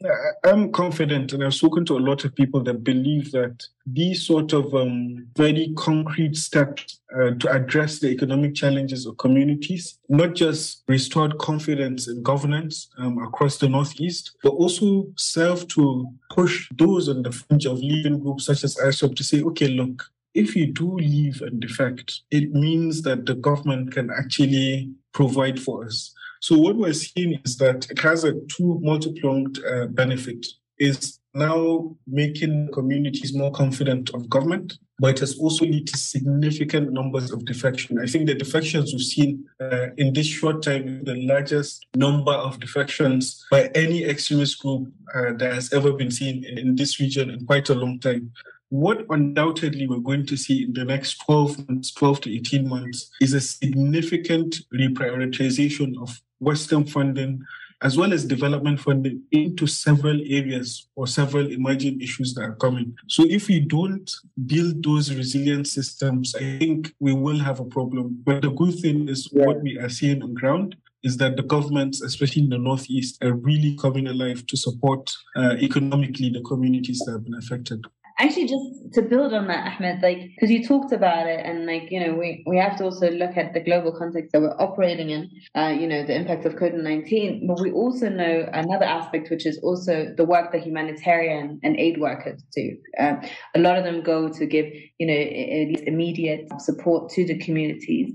I'm 0.44 0.72
confident, 0.72 1.32
and 1.32 1.42
I've 1.42 1.54
spoken 1.54 1.86
to 1.86 1.96
a 1.96 2.00
lot 2.00 2.26
of 2.26 2.34
people 2.34 2.62
that 2.64 2.84
believe 2.84 3.32
that 3.32 3.64
these 3.86 4.26
sort 4.26 4.52
of 4.52 4.74
um, 4.74 5.26
very 5.38 5.72
concrete 5.74 6.36
steps 6.36 7.00
uh, 7.16 7.30
to 7.30 7.50
address 7.50 7.98
the 7.98 8.08
economic 8.08 8.54
challenges 8.54 9.06
of 9.06 9.16
communities, 9.16 9.98
not 10.10 10.34
just 10.34 10.82
restored 10.86 11.38
confidence 11.38 12.08
in 12.08 12.22
governance 12.22 12.88
um, 12.98 13.16
across 13.22 13.56
the 13.56 13.70
Northeast, 13.70 14.32
but 14.42 14.50
also 14.50 15.06
serve 15.16 15.66
to 15.68 16.06
push 16.30 16.68
those 16.76 17.08
on 17.08 17.22
the 17.22 17.32
fringe 17.32 17.64
of 17.64 17.78
leading 17.78 18.18
groups 18.18 18.44
such 18.44 18.64
as 18.64 18.76
ISWAP 18.76 19.16
to 19.16 19.24
say, 19.24 19.42
okay, 19.42 19.68
look, 19.68 20.10
if 20.34 20.54
you 20.54 20.72
do 20.72 20.96
leave 20.96 21.40
and 21.42 21.60
defect, 21.60 22.20
it 22.30 22.52
means 22.52 23.02
that 23.02 23.26
the 23.26 23.34
government 23.34 23.92
can 23.92 24.10
actually 24.10 24.90
provide 25.12 25.60
for 25.60 25.86
us. 25.86 26.12
So 26.40 26.56
what 26.58 26.76
we're 26.76 26.92
seeing 26.92 27.40
is 27.44 27.56
that 27.58 27.90
it 27.90 27.98
has 28.00 28.24
a 28.24 28.34
two 28.48 28.78
multi-pronged 28.82 29.58
uh, 29.64 29.86
benefit. 29.86 30.46
Is 30.78 31.18
now 31.34 31.96
making 32.06 32.68
communities 32.72 33.34
more 33.34 33.50
confident 33.50 34.10
of 34.14 34.30
government, 34.30 34.78
but 35.00 35.10
it 35.10 35.18
has 35.18 35.36
also 35.38 35.64
led 35.64 35.88
to 35.88 35.96
significant 35.96 36.92
numbers 36.92 37.32
of 37.32 37.44
defection. 37.44 37.98
I 37.98 38.06
think 38.06 38.26
the 38.26 38.34
defections 38.34 38.92
we've 38.92 39.02
seen 39.02 39.44
uh, 39.60 39.88
in 39.96 40.12
this 40.12 40.26
short 40.26 40.62
time, 40.62 41.02
the 41.04 41.16
largest 41.26 41.86
number 41.96 42.32
of 42.32 42.60
defections 42.60 43.44
by 43.50 43.70
any 43.74 44.04
extremist 44.04 44.60
group 44.60 44.92
uh, 45.14 45.32
that 45.38 45.52
has 45.52 45.72
ever 45.72 45.92
been 45.92 46.12
seen 46.12 46.44
in, 46.44 46.58
in 46.58 46.76
this 46.76 47.00
region 47.00 47.30
in 47.30 47.44
quite 47.44 47.68
a 47.70 47.74
long 47.74 47.98
time. 47.98 48.30
What 48.70 49.06
undoubtedly 49.08 49.86
we're 49.86 49.98
going 49.98 50.26
to 50.26 50.36
see 50.36 50.64
in 50.64 50.74
the 50.74 50.84
next 50.84 51.18
12 51.24 51.68
months, 51.68 51.92
12 51.92 52.20
to 52.22 52.34
18 52.34 52.68
months, 52.68 53.10
is 53.20 53.32
a 53.32 53.40
significant 53.40 54.56
reprioritization 54.74 56.00
of 56.02 56.20
Western 56.38 56.84
funding 56.84 57.42
as 57.80 57.96
well 57.96 58.12
as 58.12 58.24
development 58.24 58.80
funding 58.80 59.22
into 59.30 59.66
several 59.66 60.20
areas 60.26 60.88
or 60.96 61.06
several 61.06 61.50
emerging 61.50 62.00
issues 62.00 62.34
that 62.34 62.42
are 62.42 62.56
coming. 62.56 62.96
So 63.06 63.24
if 63.28 63.48
we 63.48 63.60
don't 63.60 64.10
build 64.46 64.82
those 64.82 65.14
resilient 65.14 65.68
systems, 65.68 66.34
I 66.34 66.58
think 66.58 66.92
we 66.98 67.12
will 67.12 67.38
have 67.38 67.60
a 67.60 67.64
problem. 67.64 68.20
But 68.24 68.42
the 68.42 68.50
good 68.50 68.78
thing 68.80 69.08
is 69.08 69.28
yeah. 69.32 69.44
what 69.44 69.62
we 69.62 69.78
are 69.78 69.88
seeing 69.88 70.22
on 70.22 70.34
ground 70.34 70.76
is 71.04 71.16
that 71.18 71.36
the 71.36 71.44
governments, 71.44 72.02
especially 72.02 72.42
in 72.42 72.48
the 72.48 72.58
Northeast, 72.58 73.22
are 73.22 73.32
really 73.32 73.76
coming 73.76 74.08
alive 74.08 74.44
to 74.46 74.56
support 74.56 75.14
uh, 75.36 75.54
economically 75.60 76.30
the 76.30 76.40
communities 76.40 76.98
that 77.06 77.12
have 77.12 77.24
been 77.24 77.34
affected 77.34 77.86
actually 78.18 78.46
just 78.46 78.92
to 78.94 79.02
build 79.02 79.32
on 79.32 79.46
that 79.46 79.66
ahmed 79.66 80.02
like 80.02 80.18
because 80.34 80.50
you 80.50 80.66
talked 80.66 80.92
about 80.92 81.26
it 81.26 81.40
and 81.44 81.66
like 81.66 81.90
you 81.90 82.00
know 82.00 82.14
we 82.14 82.42
we 82.46 82.56
have 82.56 82.76
to 82.76 82.84
also 82.84 83.10
look 83.10 83.36
at 83.36 83.54
the 83.54 83.60
global 83.60 83.92
context 83.92 84.32
that 84.32 84.40
we're 84.40 84.60
operating 84.60 85.10
in 85.10 85.30
uh, 85.56 85.68
you 85.68 85.86
know 85.86 86.04
the 86.04 86.14
impact 86.14 86.44
of 86.44 86.54
covid-19 86.54 87.46
but 87.46 87.60
we 87.60 87.70
also 87.70 88.08
know 88.08 88.48
another 88.52 88.84
aspect 88.84 89.30
which 89.30 89.46
is 89.46 89.58
also 89.62 90.12
the 90.16 90.24
work 90.24 90.52
that 90.52 90.62
humanitarian 90.62 91.60
and 91.62 91.76
aid 91.76 92.00
workers 92.00 92.42
do. 92.54 92.76
Uh, 92.98 93.14
a 93.54 93.60
lot 93.60 93.76
of 93.76 93.84
them 93.84 94.02
go 94.02 94.28
to 94.28 94.46
give 94.46 94.66
you 94.98 95.06
know 95.06 95.80
immediate 95.86 96.48
support 96.60 97.10
to 97.10 97.24
the 97.24 97.38
communities. 97.38 98.12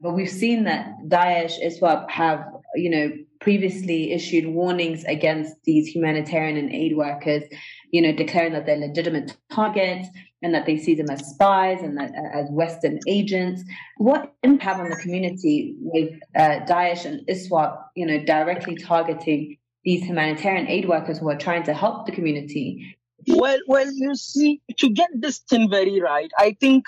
But 0.00 0.12
we've 0.12 0.30
seen 0.30 0.64
that 0.64 0.92
Daesh, 1.08 1.58
ISWAP 1.64 2.10
have, 2.10 2.44
you 2.74 2.90
know, 2.90 3.10
previously 3.40 4.12
issued 4.12 4.46
warnings 4.46 5.04
against 5.04 5.54
these 5.64 5.86
humanitarian 5.86 6.56
and 6.56 6.72
aid 6.72 6.96
workers 6.96 7.44
you 7.90 8.02
know, 8.02 8.12
declaring 8.12 8.52
that 8.52 8.66
they're 8.66 8.76
legitimate 8.76 9.36
targets 9.50 10.08
and 10.42 10.54
that 10.54 10.66
they 10.66 10.76
see 10.76 10.94
them 10.94 11.08
as 11.10 11.26
spies 11.26 11.80
and 11.82 11.96
that, 11.96 12.10
uh, 12.10 12.38
as 12.38 12.46
Western 12.50 13.00
agents. 13.06 13.62
What 13.96 14.34
impact 14.42 14.80
on 14.80 14.90
the 14.90 14.96
community 14.96 15.76
with 15.80 16.12
uh, 16.36 16.60
Daesh 16.66 17.04
and 17.04 17.26
ISWAP, 17.26 17.82
you 17.94 18.06
know, 18.06 18.22
directly 18.24 18.76
targeting 18.76 19.56
these 19.84 20.02
humanitarian 20.02 20.68
aid 20.68 20.88
workers 20.88 21.18
who 21.18 21.30
are 21.30 21.38
trying 21.38 21.62
to 21.64 21.74
help 21.74 22.06
the 22.06 22.12
community? 22.12 22.96
Well, 23.28 23.58
well, 23.66 23.90
you 23.90 24.14
see, 24.14 24.60
to 24.76 24.90
get 24.90 25.08
this 25.14 25.38
thing 25.38 25.70
very 25.70 26.00
right, 26.00 26.30
I 26.38 26.56
think 26.60 26.84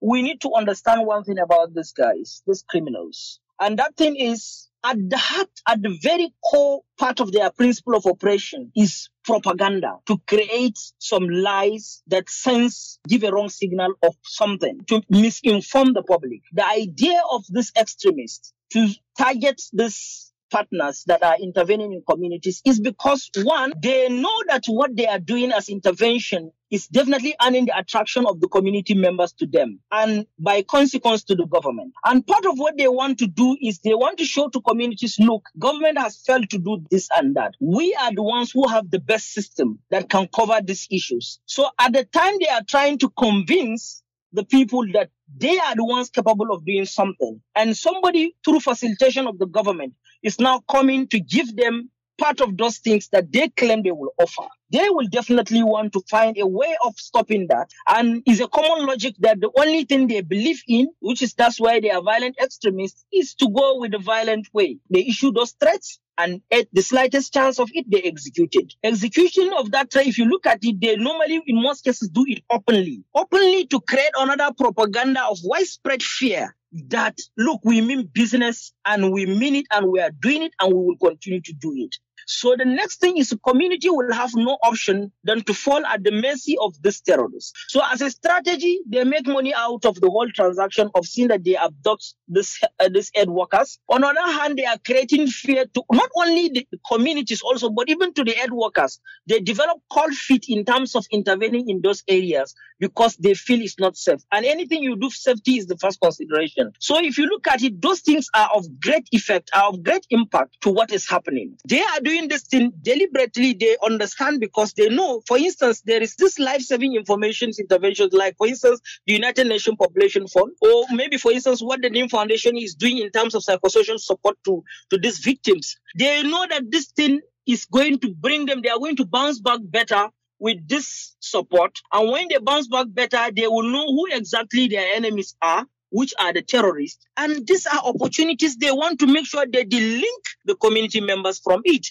we 0.00 0.22
need 0.22 0.40
to 0.42 0.52
understand 0.54 1.06
one 1.06 1.24
thing 1.24 1.38
about 1.38 1.74
these 1.74 1.92
guys, 1.92 2.42
these 2.46 2.62
criminals. 2.62 3.40
And 3.60 3.78
that 3.78 3.96
thing 3.96 4.16
is 4.16 4.68
at 4.84 4.96
the 5.08 5.16
heart, 5.16 5.48
at 5.66 5.82
the 5.82 5.98
very 6.02 6.32
core 6.44 6.82
part 6.98 7.20
of 7.20 7.32
their 7.32 7.50
principle 7.50 7.96
of 7.96 8.06
operation 8.06 8.70
is 8.76 9.08
propaganda 9.24 9.96
to 10.06 10.18
create 10.26 10.78
some 10.98 11.28
lies 11.28 12.02
that 12.06 12.28
sense, 12.28 12.98
give 13.08 13.24
a 13.24 13.32
wrong 13.32 13.48
signal 13.48 13.94
of 14.02 14.14
something, 14.22 14.80
to 14.86 15.00
misinform 15.10 15.94
the 15.94 16.02
public. 16.02 16.42
The 16.52 16.66
idea 16.66 17.20
of 17.32 17.44
this 17.48 17.72
extremist 17.76 18.52
to 18.72 18.88
target 19.16 19.62
this 19.72 20.32
partners 20.54 21.02
that 21.08 21.20
are 21.24 21.36
intervening 21.40 21.92
in 21.92 22.00
communities 22.08 22.62
is 22.64 22.78
because 22.78 23.28
one, 23.42 23.72
they 23.82 24.08
know 24.08 24.42
that 24.46 24.62
what 24.68 24.94
they 24.94 25.06
are 25.08 25.18
doing 25.18 25.50
as 25.50 25.68
intervention 25.68 26.52
is 26.70 26.86
definitely 26.86 27.34
earning 27.44 27.66
the 27.66 27.76
attraction 27.76 28.24
of 28.24 28.40
the 28.40 28.46
community 28.46 28.94
members 28.94 29.32
to 29.32 29.46
them 29.46 29.80
and 29.90 30.26
by 30.38 30.62
consequence 30.62 31.24
to 31.24 31.34
the 31.34 31.46
government. 31.46 31.92
And 32.04 32.24
part 32.24 32.46
of 32.46 32.56
what 32.56 32.78
they 32.78 32.86
want 32.86 33.18
to 33.18 33.26
do 33.26 33.56
is 33.60 33.80
they 33.80 33.94
want 33.94 34.18
to 34.18 34.24
show 34.24 34.48
to 34.48 34.60
communities, 34.60 35.16
look, 35.18 35.42
government 35.58 35.98
has 35.98 36.18
failed 36.24 36.48
to 36.50 36.58
do 36.58 36.84
this 36.88 37.08
and 37.16 37.34
that. 37.34 37.54
We 37.60 37.96
are 38.00 38.14
the 38.14 38.22
ones 38.22 38.52
who 38.52 38.68
have 38.68 38.88
the 38.92 39.00
best 39.00 39.32
system 39.32 39.80
that 39.90 40.08
can 40.08 40.28
cover 40.32 40.60
these 40.64 40.86
issues. 40.88 41.40
So 41.46 41.68
at 41.80 41.92
the 41.92 42.04
time 42.04 42.34
they 42.40 42.48
are 42.48 42.62
trying 42.62 42.98
to 42.98 43.10
convince 43.10 44.03
the 44.34 44.44
people 44.44 44.84
that 44.92 45.10
they 45.36 45.58
are 45.58 45.74
the 45.74 45.84
ones 45.84 46.10
capable 46.10 46.52
of 46.52 46.64
doing 46.64 46.84
something. 46.84 47.40
And 47.54 47.76
somebody, 47.76 48.36
through 48.44 48.60
facilitation 48.60 49.26
of 49.26 49.38
the 49.38 49.46
government, 49.46 49.94
is 50.22 50.38
now 50.38 50.60
coming 50.70 51.06
to 51.08 51.20
give 51.20 51.56
them 51.56 51.90
part 52.18 52.40
of 52.40 52.56
those 52.56 52.78
things 52.78 53.08
that 53.08 53.32
they 53.32 53.48
claim 53.48 53.82
they 53.82 53.90
will 53.90 54.12
offer. 54.20 54.48
They 54.70 54.88
will 54.88 55.06
definitely 55.08 55.62
want 55.62 55.92
to 55.94 56.02
find 56.08 56.36
a 56.38 56.46
way 56.46 56.76
of 56.84 56.94
stopping 56.96 57.46
that. 57.48 57.70
And 57.88 58.22
it's 58.26 58.40
a 58.40 58.48
common 58.48 58.86
logic 58.86 59.14
that 59.20 59.40
the 59.40 59.50
only 59.58 59.84
thing 59.84 60.06
they 60.06 60.20
believe 60.20 60.62
in, 60.68 60.88
which 61.00 61.22
is 61.22 61.34
that's 61.34 61.60
why 61.60 61.80
they 61.80 61.90
are 61.90 62.02
violent 62.02 62.36
extremists, 62.40 63.04
is 63.12 63.34
to 63.36 63.48
go 63.50 63.78
with 63.78 63.92
the 63.92 63.98
violent 63.98 64.48
way. 64.52 64.78
They 64.90 65.00
issue 65.00 65.32
those 65.32 65.52
threats 65.52 65.98
and 66.18 66.40
at 66.52 66.68
the 66.72 66.82
slightest 66.82 67.32
chance 67.32 67.58
of 67.58 67.70
it, 67.74 67.86
they 67.90 68.02
executed. 68.02 68.72
Execution 68.82 69.52
of 69.56 69.70
that 69.72 69.88
if 69.96 70.18
you 70.18 70.26
look 70.26 70.46
at 70.46 70.58
it, 70.62 70.80
they 70.80 70.96
normally, 70.96 71.42
in 71.46 71.62
most 71.62 71.84
cases, 71.84 72.08
do 72.08 72.24
it 72.28 72.42
openly. 72.50 73.04
Openly 73.14 73.66
to 73.66 73.80
create 73.80 74.12
another 74.16 74.52
propaganda 74.56 75.24
of 75.24 75.38
widespread 75.42 76.02
fear 76.02 76.54
that, 76.88 77.18
look, 77.36 77.60
we 77.64 77.80
mean 77.80 78.08
business 78.12 78.72
and 78.84 79.12
we 79.12 79.26
mean 79.26 79.56
it 79.56 79.66
and 79.70 79.90
we 79.90 80.00
are 80.00 80.10
doing 80.10 80.42
it 80.44 80.52
and 80.60 80.72
we 80.72 80.84
will 80.84 80.96
continue 80.98 81.40
to 81.40 81.52
do 81.54 81.72
it. 81.76 81.96
So 82.26 82.54
the 82.56 82.64
next 82.64 83.00
thing 83.00 83.16
is 83.16 83.30
the 83.30 83.38
community 83.38 83.90
will 83.90 84.12
have 84.12 84.30
no 84.34 84.58
option 84.62 85.12
than 85.24 85.42
to 85.44 85.54
fall 85.54 85.84
at 85.86 86.04
the 86.04 86.12
mercy 86.12 86.56
of 86.60 86.74
these 86.82 87.00
terrorists. 87.00 87.52
So 87.68 87.80
as 87.90 88.00
a 88.00 88.10
strategy, 88.10 88.80
they 88.86 89.04
make 89.04 89.26
money 89.26 89.54
out 89.54 89.84
of 89.84 90.00
the 90.00 90.10
whole 90.10 90.28
transaction 90.30 90.90
of 90.94 91.06
seeing 91.06 91.28
that 91.28 91.44
they 91.44 91.56
abduct 91.56 92.14
this, 92.28 92.60
uh, 92.80 92.88
these 92.92 93.10
aid 93.14 93.28
workers. 93.28 93.78
On 93.88 94.00
the 94.00 94.08
other 94.08 94.32
hand, 94.32 94.56
they 94.56 94.64
are 94.64 94.78
creating 94.84 95.28
fear 95.28 95.64
to 95.74 95.82
not 95.92 96.10
only 96.16 96.48
the 96.48 96.66
communities 96.90 97.42
also, 97.42 97.70
but 97.70 97.88
even 97.88 98.12
to 98.14 98.24
the 98.24 98.40
aid 98.42 98.52
workers. 98.52 99.00
They 99.26 99.40
develop 99.40 99.78
cold 99.90 100.14
feet 100.14 100.46
in 100.48 100.64
terms 100.64 100.94
of 100.94 101.06
intervening 101.10 101.68
in 101.68 101.80
those 101.82 102.02
areas 102.08 102.54
because 102.78 103.16
they 103.16 103.34
feel 103.34 103.60
it's 103.60 103.78
not 103.78 103.96
safe. 103.96 104.20
And 104.32 104.44
anything 104.44 104.82
you 104.82 104.96
do, 104.96 105.10
safety 105.10 105.58
is 105.58 105.66
the 105.66 105.76
first 105.76 106.00
consideration. 106.00 106.72
So 106.80 106.98
if 107.02 107.18
you 107.18 107.26
look 107.26 107.46
at 107.46 107.62
it, 107.62 107.80
those 107.80 108.00
things 108.00 108.28
are 108.34 108.50
of 108.54 108.64
great 108.80 109.08
effect, 109.12 109.50
are 109.54 109.68
of 109.68 109.82
great 109.82 110.06
impact 110.10 110.60
to 110.62 110.70
what 110.70 110.92
is 110.92 111.08
happening. 111.08 111.56
They 111.68 111.80
are 111.80 112.00
doing 112.00 112.13
doing 112.14 112.28
this 112.28 112.42
thing 112.42 112.72
deliberately, 112.82 113.54
they 113.54 113.76
understand 113.84 114.40
because 114.40 114.72
they 114.74 114.88
know, 114.88 115.20
for 115.26 115.36
instance, 115.36 115.82
there 115.84 116.02
is 116.02 116.14
this 116.16 116.38
life-saving 116.38 116.94
information 116.94 117.50
interventions, 117.58 118.12
like, 118.12 118.36
for 118.36 118.46
instance, 118.46 118.80
the 119.06 119.14
United 119.14 119.46
Nations 119.48 119.76
Population 119.78 120.26
Fund, 120.28 120.52
or 120.60 120.84
maybe, 120.92 121.16
for 121.16 121.32
instance, 121.32 121.60
what 121.60 121.82
the 121.82 121.90
Neem 121.90 122.08
Foundation 122.08 122.56
is 122.56 122.74
doing 122.74 122.98
in 122.98 123.10
terms 123.10 123.34
of 123.34 123.42
psychosocial 123.42 123.98
support 123.98 124.36
to, 124.44 124.62
to 124.90 124.98
these 124.98 125.18
victims. 125.18 125.76
They 125.98 126.22
know 126.22 126.46
that 126.48 126.70
this 126.70 126.86
thing 126.86 127.20
is 127.46 127.64
going 127.64 127.98
to 128.00 128.14
bring 128.14 128.46
them, 128.46 128.62
they 128.62 128.70
are 128.70 128.78
going 128.78 128.96
to 128.96 129.04
bounce 129.04 129.40
back 129.40 129.60
better 129.62 130.08
with 130.38 130.66
this 130.68 131.16
support. 131.20 131.78
And 131.92 132.10
when 132.10 132.28
they 132.28 132.38
bounce 132.38 132.68
back 132.68 132.86
better, 132.90 133.30
they 133.34 133.48
will 133.48 133.70
know 133.70 133.86
who 133.86 134.06
exactly 134.10 134.68
their 134.68 134.94
enemies 134.94 135.34
are 135.42 135.66
which 135.94 136.12
are 136.18 136.32
the 136.32 136.42
terrorists. 136.42 137.06
And 137.16 137.46
these 137.46 137.66
are 137.66 137.80
opportunities 137.84 138.56
they 138.56 138.72
want 138.72 138.98
to 138.98 139.06
make 139.06 139.26
sure 139.26 139.46
they 139.46 139.64
delink 139.64 140.24
the 140.44 140.56
community 140.56 141.00
members 141.00 141.38
from 141.38 141.62
it. 141.64 141.86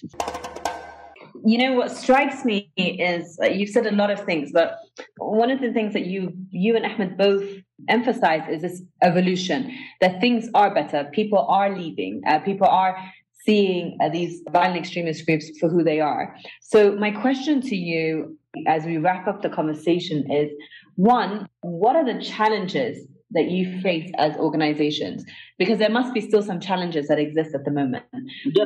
You 1.46 1.58
know 1.58 1.72
what 1.72 1.90
strikes 1.90 2.44
me 2.44 2.70
is 2.76 3.38
uh, 3.42 3.46
you've 3.46 3.70
said 3.70 3.86
a 3.86 3.92
lot 3.92 4.10
of 4.10 4.20
things, 4.20 4.50
but 4.52 4.78
one 5.16 5.50
of 5.50 5.60
the 5.60 5.72
things 5.72 5.92
that 5.94 6.06
you 6.06 6.32
you 6.50 6.76
and 6.76 6.84
Ahmed 6.86 7.16
both 7.18 7.44
emphasize 7.88 8.44
is 8.48 8.62
this 8.62 8.82
evolution 9.02 9.74
that 10.00 10.20
things 10.20 10.48
are 10.54 10.72
better, 10.72 11.04
people 11.12 11.38
are 11.48 11.76
leaving, 11.76 12.22
uh, 12.26 12.38
people 12.40 12.66
are 12.66 12.96
seeing 13.44 13.98
uh, 14.02 14.08
these 14.08 14.42
violent 14.50 14.76
extremist 14.76 15.26
groups 15.26 15.50
for 15.58 15.68
who 15.68 15.82
they 15.82 16.00
are. 16.00 16.36
So 16.60 16.94
my 16.96 17.10
question 17.10 17.60
to 17.62 17.76
you 17.76 18.38
as 18.66 18.84
we 18.84 18.98
wrap 18.98 19.26
up 19.26 19.42
the 19.42 19.50
conversation 19.50 20.30
is 20.30 20.50
one, 20.96 21.48
what 21.60 21.96
are 21.96 22.04
the 22.04 22.22
challenges 22.22 23.06
that 23.34 23.50
you 23.50 23.80
face 23.80 24.10
as 24.18 24.36
organizations 24.36 25.24
because 25.58 25.78
there 25.78 25.90
must 25.90 26.14
be 26.14 26.20
still 26.20 26.42
some 26.42 26.60
challenges 26.60 27.08
that 27.08 27.18
exist 27.18 27.54
at 27.54 27.64
the 27.64 27.70
moment. 27.70 28.04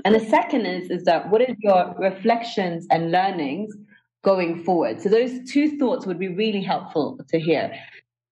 And 0.04 0.14
the 0.14 0.20
second 0.20 0.66
is 0.66 0.90
is 0.90 1.04
that 1.04 1.30
what 1.30 1.42
is 1.42 1.56
your 1.60 1.94
reflections 1.98 2.86
and 2.90 3.10
learnings 3.10 3.74
going 4.22 4.62
forward? 4.64 5.00
So 5.00 5.08
those 5.08 5.50
two 5.50 5.78
thoughts 5.78 6.06
would 6.06 6.18
be 6.18 6.28
really 6.28 6.62
helpful 6.62 7.18
to 7.28 7.40
hear. 7.40 7.72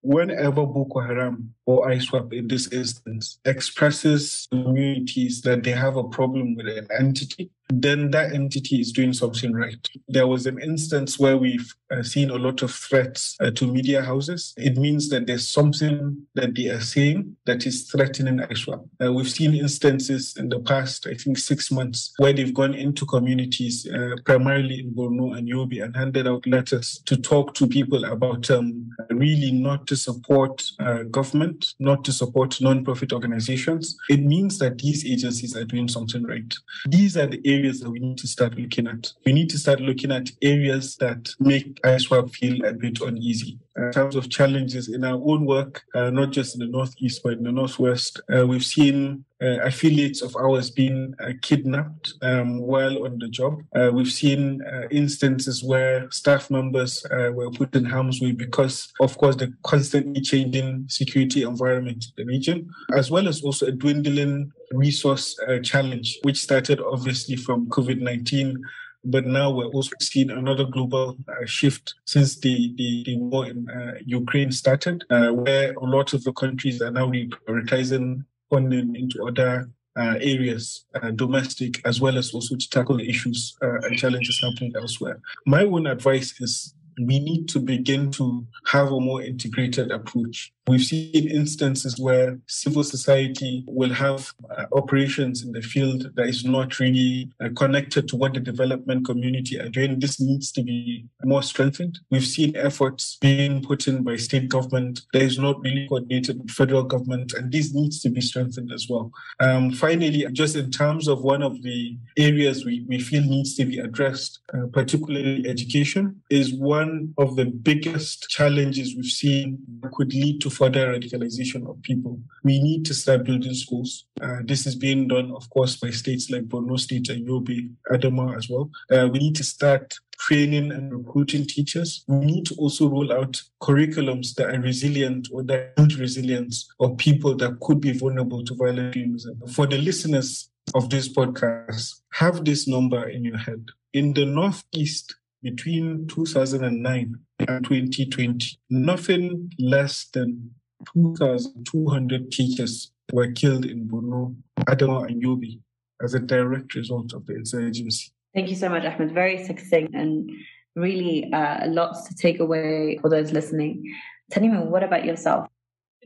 Whenever 0.03 0.65
Boko 0.67 1.01
Haram 1.01 1.53
or 1.65 1.89
ISWAP 1.89 2.33
in 2.33 2.47
this 2.47 2.73
instance 2.73 3.39
expresses 3.45 4.47
communities 4.53 5.43
that 5.43 5.65
they 5.65 5.73
have 5.73 5.97
a 5.97 6.05
problem 6.05 6.55
with 6.55 6.69
an 6.69 6.87
entity, 6.97 7.51
then 7.69 8.11
that 8.13 8.33
entity 8.33 8.81
is 8.81 8.93
doing 8.93 9.13
something 9.13 9.53
right. 9.53 9.89
There 10.09 10.27
was 10.27 10.47
an 10.47 10.61
instance 10.63 11.19
where 11.19 11.37
we've 11.37 11.75
uh, 11.91 12.03
seen 12.03 12.31
a 12.31 12.37
lot 12.37 12.63
of 12.63 12.73
threats 12.73 13.37
uh, 13.41 13.51
to 13.53 13.67
media 13.67 14.03
houses. 14.03 14.55
It 14.57 14.77
means 14.77 15.09
that 15.11 15.27
there's 15.27 15.49
something 15.49 16.27
that 16.35 16.55
they 16.55 16.69
are 16.69 16.81
saying 16.81 17.37
that 17.47 17.67
is 17.67 17.91
threatening 17.91 18.39
ISWAP. 18.39 18.89
Uh, 19.05 19.13
we've 19.13 19.31
seen 19.31 19.55
instances 19.55 20.37
in 20.37 20.49
the 20.49 20.61
past, 20.61 21.07
I 21.07 21.15
think, 21.15 21.39
six 21.39 21.71
months, 21.71 22.13
where 22.19 22.33
they've 22.33 22.55
gone 22.55 22.75
into 22.75 23.07
communities, 23.07 23.87
uh, 23.87 24.17
primarily 24.25 24.81
in 24.81 24.93
Borno 24.95 25.37
and 25.37 25.49
Yobe, 25.49 25.83
and 25.83 25.97
handed 25.97 26.27
out 26.27 26.47
letters 26.47 27.03
to 27.07 27.17
talk 27.17 27.55
to 27.55 27.67
people 27.67 28.05
about 28.05 28.51
um, 28.51 28.91
really 29.11 29.53
not 29.53 29.87
to 29.89 29.97
support 29.97 30.63
uh, 30.81 31.05
government, 31.05 31.75
not 31.79 32.05
to 32.05 32.13
support 32.13 32.61
non-profit 32.61 33.13
organizations. 33.13 33.97
It 34.09 34.23
means 34.23 34.59
that 34.59 34.79
these 34.79 35.05
agencies 35.05 35.57
are 35.57 35.65
doing 35.65 35.89
something 35.89 36.25
right. 36.25 36.55
These 36.89 37.17
are 37.17 37.27
the 37.27 37.41
areas 37.57 37.81
that 37.81 37.91
we 37.91 37.99
need 37.99 38.19
to 38.19 38.27
start 38.27 38.59
looking 38.59 38.87
at. 38.87 39.13
We 39.25 39.33
need 39.33 39.51
to 39.51 39.59
start 39.59 39.81
looking 39.81 40.13
at 40.13 40.31
areas 40.43 40.97
that 40.97 41.31
make 41.41 41.81
ISWAP 41.83 42.35
feel 42.35 42.65
a 42.65 42.73
bit 42.73 43.01
uneasy. 43.01 43.59
In 43.77 43.93
terms 43.93 44.17
of 44.17 44.31
challenges 44.31 44.89
in 44.89 45.05
our 45.05 45.21
own 45.23 45.45
work, 45.45 45.83
uh, 45.95 46.11
not 46.11 46.31
just 46.33 46.55
in 46.55 46.61
the 46.61 46.67
Northeast, 46.67 47.21
but 47.23 47.35
in 47.35 47.45
the 47.45 47.53
Northwest, 47.53 48.21
uh, 48.35 48.47
we've 48.47 48.65
seen 48.65 49.25
uh, 49.43 49.61
affiliates 49.61 50.23
of 50.23 50.35
ours 50.37 50.71
being 50.71 51.15
uh, 51.21 51.33
kidnapped 51.43 52.15
um, 52.23 52.59
while 52.63 53.05
on 53.05 53.19
the 53.19 53.29
job. 53.29 53.61
Uh, 53.75 53.91
we've 53.93 54.11
seen 54.11 54.63
uh, 54.63 54.89
instances 54.91 55.63
where 55.63 56.11
staff 56.11 56.51
members 56.51 57.05
were 57.11 57.51
put 57.51 57.75
in 57.77 57.85
harm's 57.85 58.19
way 58.21 58.33
because, 58.33 58.91
of 59.01 59.19
course, 59.19 59.37
the 59.37 59.53
constantly 59.63 60.23
changing 60.23 60.87
security 60.89 61.43
environment 61.43 62.07
in 62.17 62.25
the 62.25 62.33
region, 62.33 62.71
as 62.97 63.11
well 63.11 63.29
as 63.29 63.43
also 63.43 63.67
a 63.67 63.73
dwindling 63.73 64.51
resource 64.73 65.39
challenge, 65.63 66.19
which 66.23 66.41
started 66.41 66.81
obviously 66.81 67.37
from 67.37 67.67
COVID 67.69 68.01
19 68.01 68.63
but 69.07 69.25
now 69.27 69.51
we're 69.51 69.67
also 69.67 69.93
seeing 70.01 70.31
another 70.31 70.65
global 70.65 71.17
uh, 71.29 71.47
shift 71.47 71.95
since 72.05 72.39
the, 72.41 72.75
the, 72.77 73.03
the 73.05 73.17
war 73.19 73.47
in 73.47 73.69
uh, 73.71 73.95
Ukraine 74.05 74.53
started, 74.53 75.05
uh, 75.11 75.29
where 75.29 75.73
a 75.73 75.85
lot 75.85 76.13
of 76.13 76.25
the 76.25 76.33
countries 76.33 76.83
are 76.83 76.91
now 76.91 77.07
reprioritizing 77.09 78.25
funding 78.51 78.95
into 78.97 79.27
other 79.27 79.71
uh, 79.97 80.17
areas, 80.21 80.85
uh, 80.95 81.11
domestic, 81.13 81.81
as 81.87 82.01
well 82.01 82.19
as 82.19 82.35
also 82.35 82.57
to 82.57 82.69
tackle 82.69 82.99
the 82.99 83.09
issues 83.09 83.57
uh, 83.63 83.79
and 83.83 83.97
challenges 83.97 84.41
happening 84.43 84.73
elsewhere. 84.77 85.21
My 85.47 85.65
one 85.65 85.87
advice 85.87 86.39
is 86.41 86.75
we 87.01 87.19
need 87.19 87.49
to 87.51 87.61
begin 87.61 88.11
to 88.13 88.47
have 88.67 88.89
a 88.89 89.01
more 89.01 89.23
integrated 89.23 89.91
approach. 89.91 90.53
We've 90.69 90.83
seen 90.83 91.31
instances 91.31 92.01
where 92.01 92.41
civil 92.49 92.83
society 92.83 93.65
will 93.69 93.93
have 93.93 94.33
uh, 94.51 94.65
operations 94.73 95.45
in 95.45 95.53
the 95.53 95.63
field 95.63 96.11
that 96.17 96.27
is 96.27 96.45
not 96.45 96.81
really 96.81 97.31
uh, 97.41 97.51
connected 97.55 98.09
to 98.09 98.17
what 98.17 98.35
the 98.35 98.41
development 98.41 99.07
community 99.07 99.61
are 99.61 99.69
doing. 99.69 100.01
This 100.01 100.21
needs 100.21 100.51
to 100.53 100.63
be 100.65 101.07
more 101.23 101.45
strengthened. 101.45 102.01
We've 102.11 102.27
seen 102.27 102.57
efforts 102.57 103.17
being 103.21 103.63
put 103.63 103.87
in 103.87 104.03
by 104.03 104.17
state 104.17 104.49
government 104.49 105.03
that 105.13 105.23
is 105.23 105.39
not 105.39 105.61
really 105.61 105.87
coordinated 105.87 106.41
with 106.41 106.51
federal 106.51 106.83
government, 106.83 107.33
and 107.35 107.53
this 107.53 107.73
needs 107.73 108.01
to 108.01 108.09
be 108.09 108.21
strengthened 108.21 108.73
as 108.73 108.89
well. 108.89 109.13
Um, 109.39 109.71
finally, 109.71 110.27
just 110.33 110.57
in 110.57 110.73
terms 110.73 111.07
of 111.07 111.23
one 111.23 111.43
of 111.43 111.63
the 111.63 111.97
areas 112.17 112.65
we, 112.65 112.85
we 112.89 112.99
feel 112.99 113.23
needs 113.23 113.55
to 113.57 113.65
be 113.65 113.79
addressed, 113.79 114.41
uh, 114.53 114.67
particularly 114.73 115.49
education, 115.49 116.21
is 116.29 116.53
one 116.53 116.86
of 117.19 117.37
the 117.37 117.47
biggest 117.47 118.29
challenges 118.29 118.95
we've 118.95 119.05
seen 119.07 119.59
could 119.93 120.13
lead 120.13 120.41
to 120.43 120.51
further 120.51 120.93
radicalization 120.93 121.69
of 121.69 121.81
people. 121.83 122.21
We 122.43 122.63
need 122.63 122.85
to 122.87 122.95
start 122.95 123.25
building 123.25 123.55
schools. 123.55 124.07
Uh, 124.21 124.39
this 124.45 124.67
is 124.67 124.75
being 124.75 125.09
done, 125.09 125.33
of 125.33 125.49
course, 125.51 125.77
by 125.77 125.91
states 125.91 126.31
like 126.31 126.49
Borno 126.49 126.79
State 126.79 127.09
and 127.11 127.27
Yobe, 127.27 127.71
Adama 127.91 128.37
as 128.37 128.49
well. 128.49 128.71
Uh, 128.91 129.09
we 129.13 129.19
need 129.19 129.37
to 129.37 129.45
start 129.45 129.95
training 130.19 130.73
and 130.73 130.93
recruiting 130.93 131.45
teachers. 131.45 132.05
We 132.09 132.25
need 132.25 132.47
to 132.47 132.55
also 132.57 132.89
roll 132.89 133.13
out 133.13 133.43
curriculums 133.63 134.35
that 134.35 134.55
are 134.55 134.61
resilient 134.61 135.29
or 135.33 135.43
that 135.45 135.77
build 135.77 135.95
resilience 135.95 136.69
of 136.81 136.97
people 136.97 137.37
that 137.37 137.61
could 137.61 137.81
be 137.81 137.93
vulnerable 137.93 138.45
to 138.45 138.55
violent 138.55 138.97
extremism. 138.97 139.41
For 139.49 139.67
the 139.67 139.79
listeners 139.79 140.51
of 140.75 140.91
this 140.91 141.09
podcast, 141.09 142.01
have 142.13 142.45
this 142.45 142.67
number 142.67 143.09
in 143.09 143.25
your 143.25 143.39
head. 143.39 143.67
In 143.93 144.13
the 144.13 144.25
Northeast, 144.25 145.15
between 145.47 146.09
2009 146.09 147.15
and 147.47 147.65
2020, 147.65 148.59
nothing 148.69 149.53
less 149.61 150.07
than 150.13 150.51
2,200 150.93 152.33
teachers 152.33 152.91
were 153.13 153.31
killed 153.31 153.65
in 153.65 153.87
Borno, 153.87 154.35
Adama, 154.67 155.07
and 155.07 155.23
Yobe 155.23 155.61
as 156.03 156.15
a 156.15 156.19
direct 156.19 156.75
result 156.75 157.13
of 157.13 157.27
the 157.27 157.37
insurgency. 157.37 158.11
Thank 158.35 158.51
you 158.51 158.57
so 158.57 158.69
much, 158.69 158.85
Ahmed. 158.85 159.13
Very 159.15 159.45
succinct 159.45 159.95
and 159.95 160.29
really 160.75 161.33
uh, 161.33 161.59
a 161.67 161.69
lot 161.69 161.95
to 162.09 162.15
take 162.17 162.41
away 162.41 162.99
for 163.01 163.09
those 163.09 163.31
listening. 163.31 163.85
Tanimu, 164.33 164.67
what 164.67 164.83
about 164.83 165.05
yourself? 165.05 165.47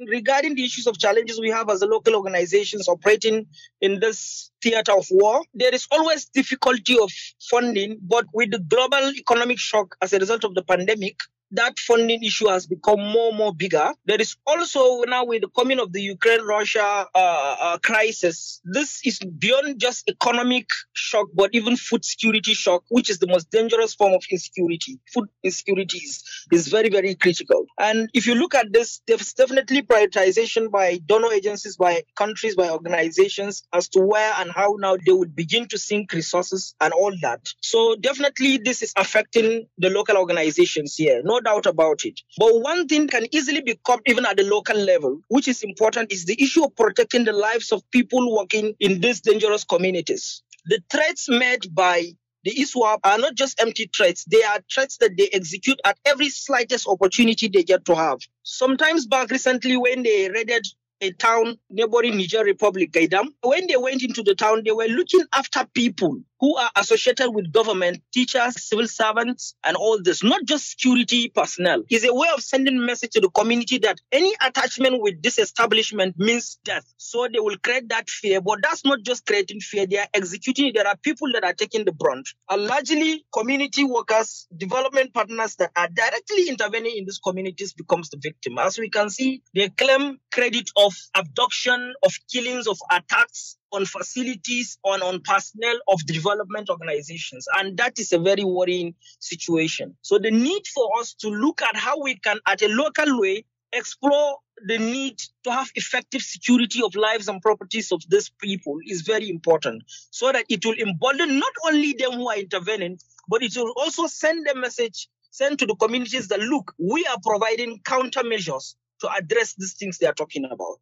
Regarding 0.09 0.55
the 0.55 0.65
issues 0.65 0.87
of 0.87 0.99
challenges 0.99 1.41
we 1.41 1.51
have 1.51 1.69
as 1.71 1.83
a 1.83 1.87
local 1.87 2.15
organizations 2.15 2.89
operating 2.89 3.47
in 3.81 4.01
this 4.01 4.51
theater 4.63 4.93
of 4.93 5.07
war, 5.11 5.43
there 5.55 5.75
is 5.75 5.87
always 5.91 6.27
difficulty 6.27 6.99
of 6.99 7.11
funding, 7.51 7.99
but 8.03 8.27
with 8.33 8.51
the 8.51 8.59
global 8.59 9.13
economic 9.17 9.59
shock 9.59 9.97
as 10.01 10.13
a 10.13 10.19
result 10.19 10.45
of 10.45 10.55
the 10.55 10.63
pandemic, 10.63 11.19
that 11.53 11.79
funding 11.79 12.23
issue 12.23 12.49
has 12.49 12.67
become 12.67 13.01
more 13.01 13.29
and 13.29 13.39
more 13.39 13.55
bigger. 13.55 13.93
There 14.05 14.21
is 14.21 14.37
also 14.47 15.03
now 15.03 15.25
with 15.25 15.43
the 15.43 15.49
coming 15.49 15.81
of 15.81 15.93
the 15.93 16.03
Ukraine-Russia 16.03 17.07
uh, 17.15 17.57
uh, 17.61 17.79
crisis, 17.79 18.61
this 18.65 19.01
is 19.05 19.19
beyond 19.19 19.81
just 19.81 20.09
economic 20.09 20.69
shock, 20.93 21.29
but 21.35 21.51
even 21.55 21.77
food 21.77 22.05
security 22.05 22.55
shock, 22.55 22.85
which 22.89 23.11
is 23.11 23.19
the 23.19 23.27
most 23.27 23.51
dangerous 23.51 23.95
form 23.95 24.15
of 24.15 24.23
insecurity. 24.31 25.01
Food 25.13 25.29
insecurity 25.43 25.99
is, 25.99 26.23
is 26.53 26.69
very, 26.69 26.89
very 26.89 27.15
critical. 27.15 27.67
And 27.79 28.09
if 28.15 28.27
you 28.27 28.35
look 28.35 28.55
at 28.55 28.73
this, 28.73 29.01
there's 29.07 29.33
definitely 29.33 29.83
prioritization 29.83 30.71
by 30.71 31.01
donor 31.07 31.33
agencies, 31.33 31.77
by 31.77 32.03
countries, 32.17 32.57
by 32.57 32.71
organizations 32.71 33.63
as 33.73 33.89
to 33.91 34.01
where 34.01 34.33
and 34.39 34.51
how 34.51 34.77
now 34.79 34.97
they 35.05 35.13
would 35.13 35.35
begin 35.35 35.67
to 35.69 35.79
sink 35.79 36.13
resources 36.13 36.75
and 36.81 36.93
all 36.93 37.13
that. 37.23 37.49
So 37.61 37.97
definitely 37.97 38.59
this 38.59 38.83
is 38.83 38.93
affecting 38.97 39.67
the 39.79 39.91
local 39.91 40.17
organizations 40.17 40.97
here. 40.97 41.23
Doubt 41.41 41.67
about 41.67 42.05
it. 42.05 42.21
But 42.39 42.61
one 42.61 42.87
thing 42.89 43.09
can 43.09 43.27
easily 43.35 43.63
be 43.63 43.77
caught 43.85 44.03
even 44.07 44.27
at 44.27 44.37
the 44.37 44.45
local 44.45 44.77
level, 44.77 45.21
which 45.29 45.49
is 45.49 45.63
important, 45.63 46.13
is 46.13 46.27
the 46.27 46.41
issue 46.43 46.65
of 46.65 46.77
protecting 46.77 47.25
the 47.25 47.33
lives 47.33 47.73
of 47.73 47.83
people 47.91 48.37
working 48.37 48.75
in 48.81 49.01
these 49.01 49.21
dangerous 49.21 49.65
communities. 49.65 50.43
The 50.67 50.81
threats 50.91 51.29
made 51.29 51.75
by 51.75 52.13
the 52.45 52.53
ISWAP 52.53 53.01
are 53.05 53.19
not 53.19 53.35
just 53.35 53.61
empty 53.61 53.91
threats. 53.95 54.25
They 54.25 54.43
are 54.43 54.61
threats 54.73 54.99
that 54.99 55.17
they 55.17 55.29
execute 55.33 55.81
at 55.85 55.99
every 56.07 56.29
slightest 56.31 56.87
opportunity 56.89 57.49
they 57.49 57.63
get 57.63 57.85
to 57.87 57.95
have. 57.95 58.19
Sometimes 58.43 59.07
back 59.07 59.31
recently 59.31 59.77
when 59.77 60.03
they 60.03 60.31
raided 60.31 60.67
a 61.03 61.13
town 61.13 61.59
neighboring 61.71 62.17
Niger 62.17 62.45
Republic, 62.45 62.93
Geidam. 62.93 63.29
When 63.43 63.67
they 63.67 63.77
went 63.77 64.03
into 64.03 64.23
the 64.23 64.35
town, 64.35 64.63
they 64.65 64.73
were 64.73 64.87
looking 64.89 65.25
after 65.35 65.67
people 65.75 66.21
who 66.41 66.57
are 66.57 66.71
associated 66.77 67.31
with 67.31 67.53
government, 67.53 68.03
teachers, 68.13 68.65
civil 68.65 68.89
servants, 68.89 69.55
and 69.63 69.77
all 69.77 70.03
this, 70.03 70.25
not 70.25 70.45
just 70.45 70.71
security 70.71 71.29
personnel, 71.29 71.83
is 71.91 72.05
a 72.05 72.13
way 72.13 72.29
of 72.35 72.43
sending 72.43 72.85
message 72.85 73.11
to 73.11 73.21
the 73.21 73.29
community 73.31 73.79
that 73.79 73.99
any 74.11 74.35
attachment 74.45 75.01
with 75.03 75.23
this 75.23 75.39
establishment 75.39 76.19
means 76.19 76.59
death. 76.65 76.85
So 76.97 77.29
they 77.33 77.41
will 77.41 77.57
create 77.63 77.91
that 77.91 78.09
fear, 78.09 78.41
but 78.41 78.61
that's 78.63 78.85
not 78.85 79.01
just 79.03 79.27
creating 79.27 79.61
fear, 79.61 79.87
they 79.87 79.99
are 79.99 80.09
executing. 80.15 80.73
There 80.75 80.87
are 80.87 80.97
people 80.97 81.31
that 81.35 81.45
are 81.45 81.53
taking 81.53 81.85
the 81.85 81.93
brunt. 81.93 82.31
And 82.49 82.65
largely 82.65 83.25
community 83.33 83.85
workers, 83.85 84.47
development 84.57 85.13
partners 85.13 85.57
that 85.57 85.73
are 85.77 85.89
directly 85.89 86.49
intervening 86.49 86.95
in 86.97 87.05
these 87.05 87.21
communities 87.23 87.75
becomes 87.75 88.09
the 88.11 88.19
victim. 88.19 88.59
As 88.59 88.79
we 88.79 88.89
can 88.89 89.11
see, 89.11 89.43
they 89.55 89.69
claim 89.69 90.19
credit 90.33 90.71
of 90.77 90.95
abduction, 91.15 91.95
of 92.03 92.15
killings, 92.33 92.67
of 92.67 92.79
attacks 92.91 93.59
on 93.73 93.87
facilities, 93.87 94.79
on, 94.85 95.03
on 95.03 95.21
personnel 95.21 95.79
of 95.89 96.05
development 96.07 96.71
organizations. 96.71 97.47
And 97.57 97.77
that 97.79 97.99
is 97.99 98.13
a 98.13 98.19
very 98.19 98.45
worrying 98.45 98.95
situation. 99.19 99.97
So 100.03 100.19
the 100.19 100.31
need 100.31 100.67
for 100.67 100.89
us 100.99 101.15
to 101.21 101.29
look 101.29 101.63
at 101.63 101.77
how 101.77 102.01
we 102.01 102.17
can, 102.17 102.39
at 102.47 102.63
a 102.63 102.69
local 102.69 103.21
way, 103.21 103.45
explore 103.73 104.39
the 104.67 104.79
need 104.79 105.19
to 105.45 105.53
have 105.53 105.71
effective 105.75 106.21
security 106.21 106.83
of 106.83 106.95
lives 106.95 107.29
and 107.29 107.41
properties 107.41 107.93
of 107.93 108.03
these 108.09 108.31
people 108.41 108.77
is 108.87 109.03
very 109.03 109.31
important 109.31 109.83
so 110.11 110.33
that 110.33 110.45
it 110.49 110.65
will 110.65 110.75
embolden 110.75 111.39
not 111.39 111.53
only 111.67 111.95
them 111.99 112.13
who 112.13 112.29
are 112.29 112.37
intervening, 112.37 112.99
but 113.29 113.43
it 113.43 113.57
will 113.57 113.73
also 113.77 114.07
send 114.07 114.47
a 114.49 114.55
message 114.55 115.09
sent 115.31 115.61
to 115.61 115.67
the 115.67 115.77
communities 115.77 116.29
that 116.29 116.41
look, 116.41 116.75
we 116.79 117.07
are 117.07 117.19
providing 117.23 117.81
countermeasures 117.81 118.75
to 119.01 119.09
address 119.13 119.55
these 119.55 119.75
things 119.75 119.99
they 119.99 120.07
are 120.07 120.13
talking 120.15 120.45
about. 120.45 120.81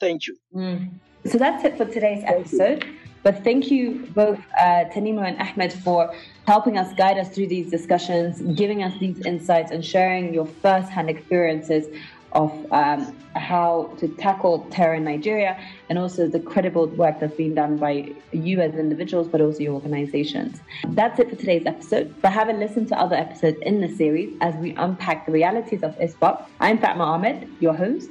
Thank 0.00 0.26
you. 0.26 0.36
Mm. 0.54 0.90
So 1.26 1.38
that's 1.38 1.64
it 1.64 1.76
for 1.76 1.84
today's 1.84 2.24
episode. 2.24 2.84
But 3.22 3.44
thank 3.44 3.70
you 3.70 4.08
both, 4.14 4.38
uh, 4.58 4.86
Tanimu 4.92 5.22
and 5.28 5.38
Ahmed, 5.38 5.72
for 5.72 6.10
helping 6.46 6.78
us 6.78 6.94
guide 6.94 7.18
us 7.18 7.28
through 7.34 7.48
these 7.48 7.70
discussions, 7.70 8.40
giving 8.56 8.82
us 8.82 8.98
these 8.98 9.20
insights, 9.26 9.70
and 9.70 9.84
sharing 9.84 10.32
your 10.32 10.46
first-hand 10.46 11.10
experiences 11.10 11.94
of 12.32 12.50
um, 12.72 13.14
how 13.34 13.92
to 13.98 14.08
tackle 14.08 14.66
terror 14.70 14.94
in 14.94 15.04
Nigeria 15.04 15.58
and 15.88 15.98
also 15.98 16.28
the 16.28 16.40
credible 16.40 16.86
work 16.86 17.20
that's 17.20 17.34
being 17.34 17.54
done 17.54 17.76
by 17.76 18.12
you 18.32 18.60
as 18.60 18.74
individuals, 18.74 19.28
but 19.28 19.40
also 19.40 19.58
your 19.58 19.74
organizations. 19.74 20.60
That's 20.88 21.18
it 21.18 21.28
for 21.28 21.36
today's 21.36 21.66
episode. 21.66 22.14
But 22.22 22.32
have 22.32 22.48
a 22.48 22.52
listen 22.52 22.86
to 22.86 22.98
other 22.98 23.16
episodes 23.16 23.58
in 23.62 23.80
the 23.80 23.88
series 23.88 24.34
as 24.40 24.54
we 24.56 24.74
unpack 24.76 25.26
the 25.26 25.32
realities 25.32 25.82
of 25.82 25.94
ISWAP. 25.98 26.46
I'm 26.60 26.78
Fatma 26.78 27.04
Ahmed, 27.04 27.48
your 27.60 27.74
host, 27.74 28.10